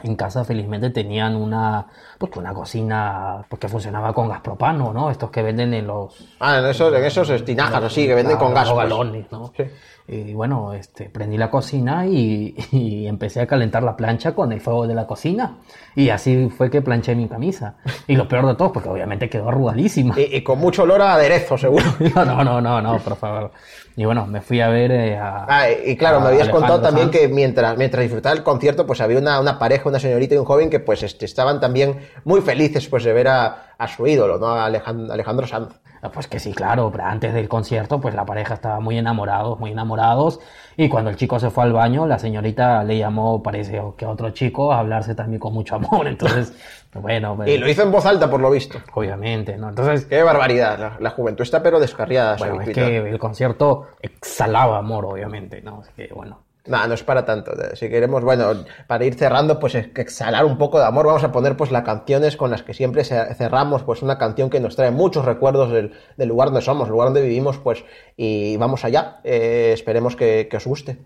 en 0.04 0.16
casa 0.16 0.44
felizmente 0.44 0.90
tenían 0.90 1.36
una, 1.36 1.86
pues 2.18 2.36
una 2.36 2.54
cocina 2.54 3.46
pues, 3.48 3.60
que 3.60 3.68
funcionaba 3.68 4.14
con 4.14 4.30
gas 4.30 4.42
propano, 4.42 4.94
¿no? 4.94 5.12
Estos 5.12 5.30
que 5.32 5.42
venden 5.42 5.74
en 5.74 5.88
los... 5.88 6.36
Ah, 6.40 6.60
en 6.60 6.66
esos, 6.66 6.94
en 6.94 7.04
esos 7.04 7.30
estinajas 7.30 7.84
así, 7.84 8.06
que 8.06 8.16
venden 8.16 8.38
con 8.38 8.54
gas. 8.54 8.68
los 8.68 8.74
pues. 8.74 8.90
galones, 8.90 9.32
¿no? 9.32 9.52
Sí. 9.56 9.64
Y 10.12 10.34
bueno, 10.34 10.74
este, 10.74 11.10
prendí 11.10 11.38
la 11.38 11.50
cocina 11.50 12.06
y, 12.06 12.54
y 12.71 13.08
empecé 13.08 13.39
a 13.39 13.47
calentar 13.47 13.82
la 13.82 13.95
plancha 13.95 14.34
con 14.36 14.52
el 14.52 14.60
fuego 14.60 14.86
de 14.86 14.93
la 14.93 15.08
cocina. 15.08 15.60
Y 15.95 16.10
así 16.10 16.50
fue 16.50 16.69
que 16.69 16.82
planché 16.82 17.15
mi 17.15 17.30
camisa. 17.30 17.76
Y 18.08 18.15
lo 18.15 18.28
peor 18.28 18.45
de 18.47 18.56
todo, 18.56 18.74
porque 18.74 18.89
obviamente 18.89 19.30
quedó 19.30 19.47
arrugadísima. 19.50 20.19
Y, 20.19 20.36
y 20.36 20.43
con 20.43 20.60
mucho 20.60 20.84
olor 20.84 21.02
a 21.02 21.13
aderezo, 21.13 21.58
seguro. 21.58 21.86
No, 22.15 22.26
no, 22.26 22.43
no, 22.43 22.60
no, 22.62 22.82
no, 22.82 22.97
por 23.00 23.15
favor. 23.15 23.52
Y 23.95 24.04
bueno, 24.06 24.26
me 24.26 24.41
fui 24.41 24.60
a 24.60 24.69
ver 24.69 24.91
eh, 24.91 25.17
a... 25.17 25.45
Ah, 25.47 25.67
y 25.71 25.95
claro, 25.95 26.19
me 26.19 26.28
habías 26.28 26.43
Alejandro 26.43 26.60
contado 26.60 26.82
también 26.82 27.08
Sanz. 27.08 27.17
que 27.17 27.28
mientras, 27.28 27.78
mientras 27.78 28.04
disfrutaba 28.04 28.36
el 28.36 28.43
concierto, 28.43 28.86
pues 28.86 29.00
había 29.02 29.17
una, 29.17 29.39
una 29.39 29.60
pareja, 29.60 29.88
una 29.88 30.00
señorita 30.00 30.36
y 30.36 30.38
un 30.38 30.45
joven 30.45 30.69
que 30.69 30.80
pues 30.80 31.04
este, 31.04 31.26
estaban 31.26 31.60
también 31.60 32.00
muy 32.26 32.41
felices 32.41 32.88
pues 32.88 33.04
de 33.04 33.13
ver 33.13 33.28
a, 33.30 33.74
a 33.78 33.88
su 33.88 34.06
ídolo, 34.08 34.38
¿no? 34.38 34.47
A 34.47 34.65
Alejandro, 34.65 35.13
Alejandro 35.13 35.47
Sanz. 35.47 35.74
Ah, 36.02 36.10
Pues 36.10 36.28
que 36.28 36.40
sí, 36.40 36.54
claro, 36.54 36.90
pero 36.92 37.04
antes 37.06 37.34
del 37.34 37.48
concierto, 37.48 38.00
pues 38.02 38.16
la 38.16 38.26
pareja 38.26 38.56
estaba 38.56 38.80
muy 38.80 38.98
enamorados, 38.98 39.60
muy 39.60 39.72
enamorados. 39.72 40.40
Y 40.78 40.90
cuando 40.90 41.10
el 41.10 41.16
chico 41.16 41.40
se 41.40 41.50
fue 41.52 41.64
al 41.66 41.74
baño, 41.74 42.08
la 42.08 42.18
señorita 42.18 42.84
le 42.84 42.98
llamó, 42.98 43.44
parece 43.44 43.82
que 43.98 44.06
a 44.06 44.10
otro 44.10 44.32
chico, 44.32 44.74
a 44.74 44.80
hablarse 44.80 45.14
también 45.16 45.40
con 45.40 45.54
mucho 45.54 45.76
amor. 45.76 46.08
Entonces, 46.08 46.54
pues 46.92 47.02
bueno, 47.04 47.36
pues, 47.36 47.50
Y 47.50 47.58
lo 47.58 47.70
hizo 47.70 47.84
en 47.84 47.92
voz 47.92 48.06
alta, 48.06 48.30
por 48.30 48.40
lo 48.40 48.50
visto. 48.50 48.80
obviamente, 48.94 49.58
¿no? 49.58 49.70
Entonces, 49.70 50.06
Qué 50.06 50.24
barbaridad, 50.24 50.80
la, 50.80 50.98
la 51.00 51.10
juventud 51.12 51.44
está 51.44 51.62
pero 51.62 51.80
descarriada. 51.80 52.36
bueno, 52.38 52.62
es 52.62 52.70
que 52.70 52.98
el 52.98 53.20
concierto 53.20 53.88
exhalaba 54.02 54.78
amor, 54.78 55.06
obviamente, 55.06 55.62
¿no? 55.62 55.82
Así 55.82 55.92
que 55.96 56.14
bueno. 56.14 56.40
No, 56.67 56.86
no 56.88 56.93
es 56.93 57.04
para 57.04 57.26
tanto. 57.26 57.52
Si 57.74 57.89
queremos, 57.89 58.24
bueno, 58.24 58.65
para 58.88 59.04
ir 59.06 59.15
cerrando, 59.15 59.60
pues 59.60 59.74
exhalar 59.74 60.45
un 60.45 60.60
poco 60.60 60.78
de 60.80 60.86
amor, 60.86 61.08
vamos 61.08 61.24
a 61.24 61.32
poner 61.32 61.58
pues 61.58 61.71
las 61.71 61.84
canciones 61.84 62.38
con 62.38 62.52
las 62.52 62.62
que 62.62 62.76
siempre 62.76 63.04
ce- 63.04 63.34
cerramos, 63.34 63.82
pues 63.84 64.04
una 64.04 64.19
canción 64.19 64.50
que 64.52 64.60
nos 64.60 64.76
trae 64.76 64.91
muchos 64.91 65.26
recuerdos 65.26 65.71
del, 65.71 65.93
del 66.17 66.30
lugar 66.30 66.50
donde 66.50 66.62
somos, 66.62 66.88
el 66.88 66.91
lugar 66.91 67.08
donde 67.08 67.24
vivimos, 67.24 67.58
pues, 67.58 67.84
y 68.15 68.58
vamos 68.58 68.86
allá. 68.86 69.21
Eh, 69.24 69.71
esperemos 69.74 70.15
que 70.15 70.47
os 70.56 70.67
guste. 70.67 71.00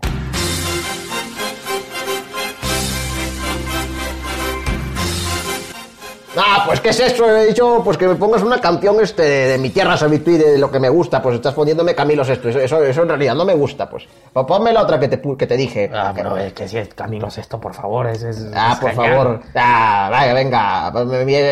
Ah, 6.38 6.64
pues 6.66 6.80
¿qué 6.80 6.90
es 6.90 7.00
eso? 7.00 7.28
He 7.34 7.46
dicho 7.46 7.80
pues 7.82 7.96
que 7.96 8.06
me 8.06 8.14
pongas 8.14 8.42
una 8.42 8.60
canción 8.60 9.00
este 9.00 9.22
de 9.22 9.58
mi 9.58 9.70
tierra 9.70 9.96
Savituí, 9.96 10.36
de 10.36 10.58
lo 10.58 10.70
que 10.70 10.78
me 10.78 10.88
gusta, 10.90 11.22
pues 11.22 11.36
estás 11.36 11.54
poniéndome 11.54 11.94
Camilo 11.94 12.24
Sesto, 12.24 12.48
eso, 12.50 12.58
eso, 12.60 12.82
eso 12.84 13.02
en 13.02 13.08
realidad 13.08 13.34
no 13.34 13.44
me 13.46 13.54
gusta, 13.54 13.88
pues. 13.88 14.04
Pues 14.32 14.46
ponme 14.46 14.72
la 14.72 14.82
otra 14.82 15.00
que 15.00 15.08
te, 15.08 15.20
que 15.36 15.46
te 15.46 15.56
dije. 15.56 15.90
Ah, 15.94 16.12
pero 16.14 16.36
es 16.36 16.52
que 16.52 16.68
si 16.68 16.76
es 16.76 16.92
Camilo 16.94 17.30
Sesto, 17.30 17.58
por 17.58 17.72
favor, 17.74 18.06
es, 18.08 18.22
es- 18.22 18.44
Ah, 18.54 18.72
es 18.74 18.78
por 18.80 18.90
genial. 18.90 19.16
favor. 19.16 19.40
Ah, 19.54 20.08
vaya, 20.10 20.34
venga, 20.34 20.92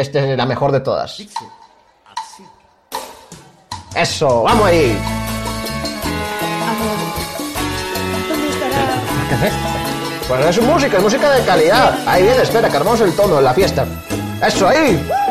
esta 0.00 0.20
es 0.20 0.36
la 0.36 0.44
mejor 0.46 0.70
de 0.72 0.80
todas. 0.80 1.18
Eso, 3.96 4.42
vamos 4.42 4.66
ahí. 4.66 4.98
¿Qué 9.28 9.34
es 9.34 9.42
esto? 9.44 9.68
Pues 10.28 10.46
es 10.46 10.62
música, 10.62 10.96
es 10.96 11.02
música 11.02 11.30
de 11.30 11.44
calidad. 11.44 11.98
Ahí 12.06 12.22
viene, 12.24 12.42
espera, 12.42 12.68
que 12.68 12.76
armamos 12.76 13.00
el 13.02 13.14
tono 13.14 13.38
en 13.38 13.44
la 13.44 13.54
fiesta. 13.54 13.86
Eso 14.46 14.68
ahí. 14.68 15.00
Lo 15.08 15.23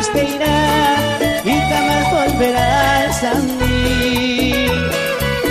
te 0.00 0.24
irás 0.24 1.44
y 1.44 1.52
jamás 1.52 2.10
volverás 2.12 3.24
a 3.24 3.34
mí. 3.34 4.54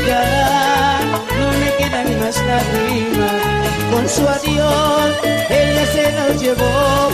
Ya 0.07 0.99
no 1.39 1.47
me 1.59 1.69
quedan 1.77 2.19
más 2.19 2.37
lágrimas, 2.45 3.41
con 3.91 4.09
su 4.09 4.27
adiós 4.27 5.11
ella 5.49 5.85
se 5.93 6.11
nos 6.13 6.41
llevó. 6.41 7.09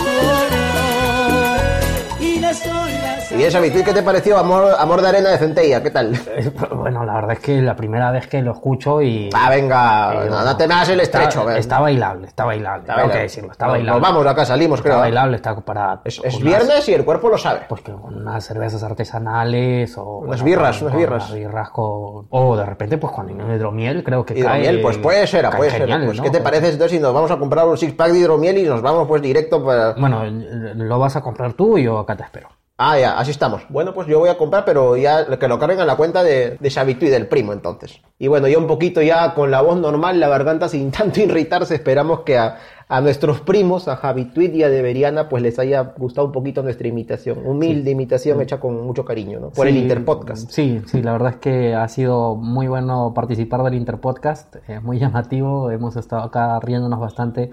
Y 2.20 2.38
las 2.40 2.66
olas. 2.66 3.17
Y 3.30 3.42
esa 3.42 3.58
Savituí, 3.58 3.82
¿qué 3.84 3.92
te 3.92 4.02
pareció? 4.02 4.38
Amor, 4.38 4.72
amor 4.78 5.02
de 5.02 5.08
arena 5.08 5.28
de 5.30 5.36
centella, 5.38 5.82
¿qué 5.82 5.90
tal? 5.90 6.14
Eh, 6.14 6.50
Bueno, 6.74 7.04
la 7.04 7.14
verdad 7.14 7.32
es 7.32 7.40
que 7.40 7.60
la 7.60 7.76
primera 7.76 8.10
vez 8.10 8.26
que 8.26 8.40
lo 8.40 8.52
escucho 8.52 9.02
y... 9.02 9.28
Ah, 9.34 9.50
venga, 9.50 10.24
y 10.26 10.30
no, 10.30 10.42
no 10.44 10.56
te 10.56 10.66
me 10.66 10.72
hagas 10.74 10.88
el 10.88 11.00
estrecho. 11.00 11.40
Está, 11.40 11.58
está 11.58 11.80
bailable, 11.80 12.26
está 12.26 12.44
bailable, 12.46 12.82
Está 12.84 12.96
tengo 12.96 13.10
que 13.10 13.18
decirlo, 13.18 13.52
está 13.52 13.66
bailable. 13.66 14.00
Nos 14.00 14.08
vamos, 14.10 14.26
acá 14.26 14.46
salimos, 14.46 14.78
Está 14.78 14.88
creo. 14.88 15.00
bailable, 15.00 15.36
está 15.36 15.54
para... 15.60 16.00
Es, 16.04 16.20
es 16.24 16.34
unas- 16.36 16.42
viernes 16.42 16.88
y 16.88 16.94
el 16.94 17.04
cuerpo 17.04 17.28
lo 17.28 17.36
sabe. 17.36 17.60
Pues 17.68 17.82
que 17.82 17.92
con 17.92 18.14
unas 18.16 18.44
cervezas 18.46 18.82
artesanales 18.82 19.98
o... 19.98 20.04
Unas 20.20 20.42
birras, 20.42 20.78
con- 20.78 20.86
unas 20.88 20.98
birras. 20.98 21.24
unas 21.28 21.34
birras 21.38 21.70
con... 21.70 22.26
O 22.30 22.56
de 22.56 22.64
repente 22.64 22.96
pues 22.96 23.12
con 23.12 23.28
hidromiel 23.30 24.04
creo 24.04 24.24
que 24.24 24.34
cae... 24.40 24.60
Hidromiel, 24.62 24.80
pues 24.80 24.96
puede 24.98 25.26
ser, 25.26 25.50
puede 25.50 25.70
ser. 25.70 25.80
genial, 25.82 26.06
Pues, 26.06 26.16
¿no? 26.16 26.22
¿qué 26.24 26.30
te 26.30 26.40
parece 26.40 26.70
entonces 26.70 26.92
si 26.92 26.98
nos 26.98 27.12
vamos 27.12 27.30
a 27.30 27.36
comprar 27.36 27.66
un 27.66 27.76
six 27.76 27.92
pack 27.92 28.10
de 28.12 28.20
hidromiel 28.20 28.56
y 28.56 28.62
nos 28.64 28.80
vamos 28.80 29.06
pues 29.06 29.20
directo 29.20 29.62
para... 29.62 29.92
Bueno, 29.94 30.22
lo 30.24 30.98
vas 30.98 31.14
a 31.16 31.20
comprar 31.20 31.52
tú 31.52 31.76
y 31.76 31.84
yo 31.84 31.98
acá 31.98 32.16
te 32.16 32.22
espero. 32.22 32.48
Ah, 32.80 32.96
ya, 32.96 33.18
así 33.18 33.32
estamos. 33.32 33.62
Bueno, 33.70 33.92
pues 33.92 34.06
yo 34.06 34.20
voy 34.20 34.28
a 34.28 34.38
comprar, 34.38 34.64
pero 34.64 34.96
ya 34.96 35.26
que 35.36 35.48
lo 35.48 35.58
carguen 35.58 35.80
a 35.80 35.84
la 35.84 35.96
cuenta 35.96 36.22
de, 36.22 36.56
de 36.60 36.70
Savituí, 36.70 37.08
del 37.08 37.26
primo, 37.26 37.52
entonces. 37.52 38.00
Y 38.20 38.28
bueno, 38.28 38.46
ya 38.46 38.56
un 38.56 38.68
poquito 38.68 39.02
ya 39.02 39.34
con 39.34 39.50
la 39.50 39.62
voz 39.62 39.80
normal, 39.80 40.20
la 40.20 40.28
garganta 40.28 40.68
sin 40.68 40.90
tanto 40.92 41.20
irritarse, 41.20 41.74
esperamos 41.74 42.20
que 42.20 42.38
a, 42.38 42.58
a 42.86 43.00
nuestros 43.00 43.40
primos, 43.40 43.88
a 43.88 43.96
Javituit 43.96 44.54
y 44.54 44.62
a 44.62 44.68
Deberiana, 44.68 45.28
pues 45.28 45.42
les 45.42 45.58
haya 45.58 45.92
gustado 45.98 46.28
un 46.28 46.32
poquito 46.32 46.62
nuestra 46.62 46.86
imitación. 46.86 47.44
Humilde 47.44 47.90
imitación 47.90 48.40
hecha 48.40 48.60
con 48.60 48.86
mucho 48.86 49.04
cariño, 49.04 49.40
¿no? 49.40 49.50
Por 49.50 49.66
el 49.66 49.74
Sí, 49.74 49.80
Interpodcast. 49.80 50.50
Sí, 50.52 50.80
sí, 50.86 51.02
la 51.02 51.10
verdad 51.12 51.30
es 51.32 51.38
que 51.38 51.74
ha 51.74 51.88
sido 51.88 52.36
muy 52.36 52.68
bueno 52.68 53.12
participar 53.12 53.64
del 53.64 53.74
Interpodcast, 53.74 54.54
es 54.68 54.80
muy 54.84 55.00
llamativo, 55.00 55.72
hemos 55.72 55.96
estado 55.96 56.22
acá 56.22 56.60
riéndonos 56.60 57.00
bastante, 57.00 57.50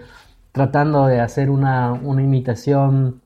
tratando 0.52 1.08
de 1.08 1.20
hacer 1.20 1.50
una, 1.50 1.94
una 1.94 2.22
imitación, 2.22 3.22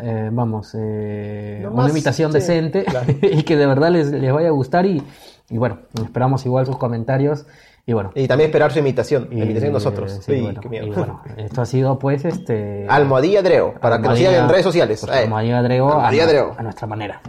eh, 0.00 0.28
vamos, 0.32 0.74
eh, 0.78 1.60
una 1.66 1.82
más- 1.82 1.90
imitación 1.90 2.32
sí, 2.32 2.38
decente 2.38 2.84
claro. 2.86 3.06
y 3.20 3.42
que 3.42 3.56
de 3.56 3.66
verdad 3.66 3.90
les, 3.90 4.08
les 4.10 4.32
vaya 4.32 4.48
a 4.48 4.52
gustar 4.52 4.86
y, 4.86 5.02
y 5.50 5.58
bueno, 5.58 5.78
esperamos 6.04 6.44
igual 6.46 6.66
sus 6.66 6.78
comentarios 6.78 7.46
y 7.84 7.92
bueno. 7.94 8.12
Y 8.14 8.28
también 8.28 8.48
esperar 8.50 8.70
su 8.72 8.78
imitación, 8.78 9.28
la 9.30 9.44
imitación 9.44 9.70
de 9.70 9.72
nosotros. 9.72 10.12
sí, 10.24 10.32
Uy, 10.32 10.40
bueno, 10.42 10.60
qué 10.60 10.68
miedo. 10.68 10.86
y 10.86 10.90
bueno, 10.90 11.20
esto 11.36 11.62
ha 11.62 11.66
sido 11.66 11.98
pues 11.98 12.24
este... 12.24 12.86
Almohadilla 12.88 13.42
Dreo, 13.42 13.74
para 13.80 14.00
que 14.00 14.08
nos 14.08 14.18
sigan 14.18 14.34
en 14.34 14.48
redes 14.48 14.64
sociales. 14.64 15.00
pues. 15.04 15.16
Almohadilla 15.16 15.62
Dreo 15.62 15.88
a- 15.88 15.92
Almohadilla 15.94 16.26
Dreo. 16.26 16.54
a 16.56 16.62
nuestra 16.62 16.86
manera. 16.86 17.20